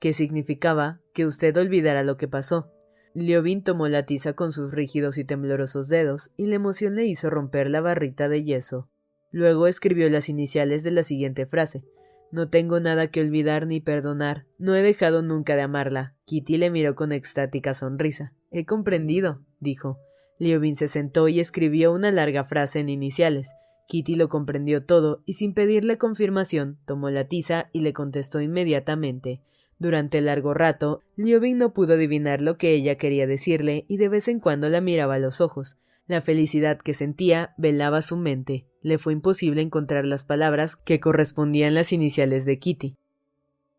que 0.00 0.12
significaba 0.12 1.00
que 1.12 1.26
usted 1.26 1.56
olvidara 1.56 2.02
lo 2.02 2.16
que 2.16 2.28
pasó. 2.28 2.72
Liobin 3.14 3.62
tomó 3.62 3.88
la 3.88 4.06
tiza 4.06 4.34
con 4.34 4.52
sus 4.52 4.72
rígidos 4.72 5.18
y 5.18 5.24
temblorosos 5.24 5.88
dedos, 5.88 6.30
y 6.36 6.46
la 6.46 6.54
emoción 6.54 6.94
le 6.94 7.06
hizo 7.06 7.28
romper 7.28 7.68
la 7.68 7.80
barrita 7.80 8.28
de 8.28 8.44
yeso. 8.44 8.88
Luego 9.32 9.66
escribió 9.66 10.08
las 10.08 10.28
iniciales 10.28 10.82
de 10.84 10.92
la 10.92 11.02
siguiente 11.02 11.46
frase 11.46 11.84
no 12.32 12.48
tengo 12.48 12.78
nada 12.78 13.08
que 13.08 13.20
olvidar 13.20 13.66
ni 13.66 13.80
perdonar. 13.80 14.46
No 14.56 14.74
he 14.76 14.82
dejado 14.82 15.22
nunca 15.22 15.56
de 15.56 15.62
amarla. 15.62 16.14
Kitty 16.26 16.58
le 16.58 16.70
miró 16.70 16.94
con 16.94 17.10
extática 17.10 17.74
sonrisa. 17.74 18.34
He 18.52 18.64
comprendido, 18.64 19.42
dijo. 19.58 19.98
Liobin 20.40 20.74
se 20.74 20.88
sentó 20.88 21.28
y 21.28 21.38
escribió 21.38 21.92
una 21.92 22.10
larga 22.10 22.44
frase 22.44 22.80
en 22.80 22.88
iniciales. 22.88 23.52
Kitty 23.88 24.16
lo 24.16 24.30
comprendió 24.30 24.84
todo 24.84 25.22
y 25.26 25.34
sin 25.34 25.52
pedirle 25.52 25.98
confirmación 25.98 26.78
tomó 26.86 27.10
la 27.10 27.28
tiza 27.28 27.68
y 27.72 27.80
le 27.82 27.92
contestó 27.92 28.40
inmediatamente. 28.40 29.42
Durante 29.78 30.20
largo 30.22 30.54
rato, 30.54 31.02
Liobin 31.14 31.58
no 31.58 31.74
pudo 31.74 31.94
adivinar 31.94 32.40
lo 32.40 32.56
que 32.56 32.72
ella 32.72 32.96
quería 32.96 33.26
decirle 33.26 33.84
y 33.86 33.98
de 33.98 34.08
vez 34.08 34.28
en 34.28 34.40
cuando 34.40 34.70
la 34.70 34.80
miraba 34.80 35.16
a 35.16 35.18
los 35.18 35.42
ojos. 35.42 35.76
La 36.06 36.22
felicidad 36.22 36.78
que 36.78 36.94
sentía 36.94 37.54
velaba 37.58 38.00
su 38.00 38.16
mente. 38.16 38.66
Le 38.80 38.96
fue 38.96 39.12
imposible 39.12 39.60
encontrar 39.60 40.06
las 40.06 40.24
palabras 40.24 40.76
que 40.76 41.00
correspondían 41.00 41.74
las 41.74 41.92
iniciales 41.92 42.46
de 42.46 42.58
Kitty. 42.58 42.96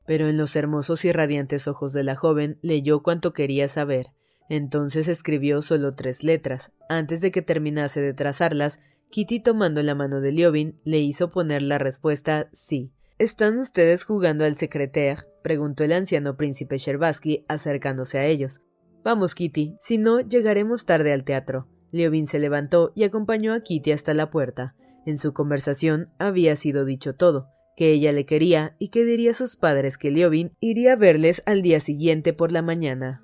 Pero 0.06 0.28
en 0.28 0.38
los 0.38 0.56
hermosos 0.56 1.06
y 1.06 1.12
radiantes 1.12 1.67
ojos 1.67 1.91
de 1.91 2.04
la 2.04 2.15
joven 2.15 2.60
leyó 2.62 3.02
cuanto 3.02 3.34
quería 3.34 3.67
saber. 3.67 4.08
Entonces 4.52 5.08
escribió 5.08 5.62
solo 5.62 5.94
tres 5.94 6.26
letras. 6.26 6.74
Antes 6.90 7.22
de 7.22 7.32
que 7.32 7.42
terminase 7.42 8.02
de 8.02 8.14
trazarlas, 8.14 8.82
Kitty 9.10 9.40
tomando 9.40 9.82
la 9.82 9.96
mano 9.96 10.20
de 10.20 10.34
Liobin 10.34 10.78
le 10.84 11.00
hizo 11.00 11.30
poner 11.30 11.62
la 11.62 11.78
respuesta 11.78 12.50
sí. 12.52 12.92
¿Están 13.18 13.58
ustedes 13.60 14.04
jugando 14.04 14.44
al 14.44 14.58
secretaire? 14.58 15.22
preguntó 15.42 15.86
el 15.86 15.94
anciano 15.94 16.36
príncipe 16.36 16.78
Sherbaski 16.78 17.46
acercándose 17.48 18.18
a 18.18 18.26
ellos. 18.26 18.60
Vamos, 19.06 19.36
Kitty, 19.36 19.78
si 19.80 19.98
no, 19.98 20.20
llegaremos 20.20 20.84
tarde 20.84 21.14
al 21.14 21.24
teatro. 21.24 21.70
Leovin 21.94 22.28
se 22.28 22.38
levantó 22.38 22.92
y 22.94 23.06
acompañó 23.06 23.54
a 23.54 23.62
Kitty 23.62 23.94
hasta 23.94 24.14
la 24.14 24.30
puerta. 24.30 24.76
En 25.06 25.18
su 25.18 25.32
conversación 25.32 26.10
había 26.20 26.58
sido 26.58 26.84
dicho 26.84 27.16
todo, 27.16 27.48
que 27.78 27.92
ella 27.94 28.12
le 28.12 28.26
quería 28.26 28.76
y 28.80 28.90
que 28.90 29.06
diría 29.06 29.32
a 29.32 29.34
sus 29.34 29.56
padres 29.56 29.98
que 29.98 30.12
Leovin 30.12 30.52
iría 30.60 30.92
a 30.92 30.98
verles 30.98 31.42
al 31.46 31.62
día 31.62 31.80
siguiente 31.80 32.34
por 32.34 32.52
la 32.52 32.62
mañana. 32.62 33.24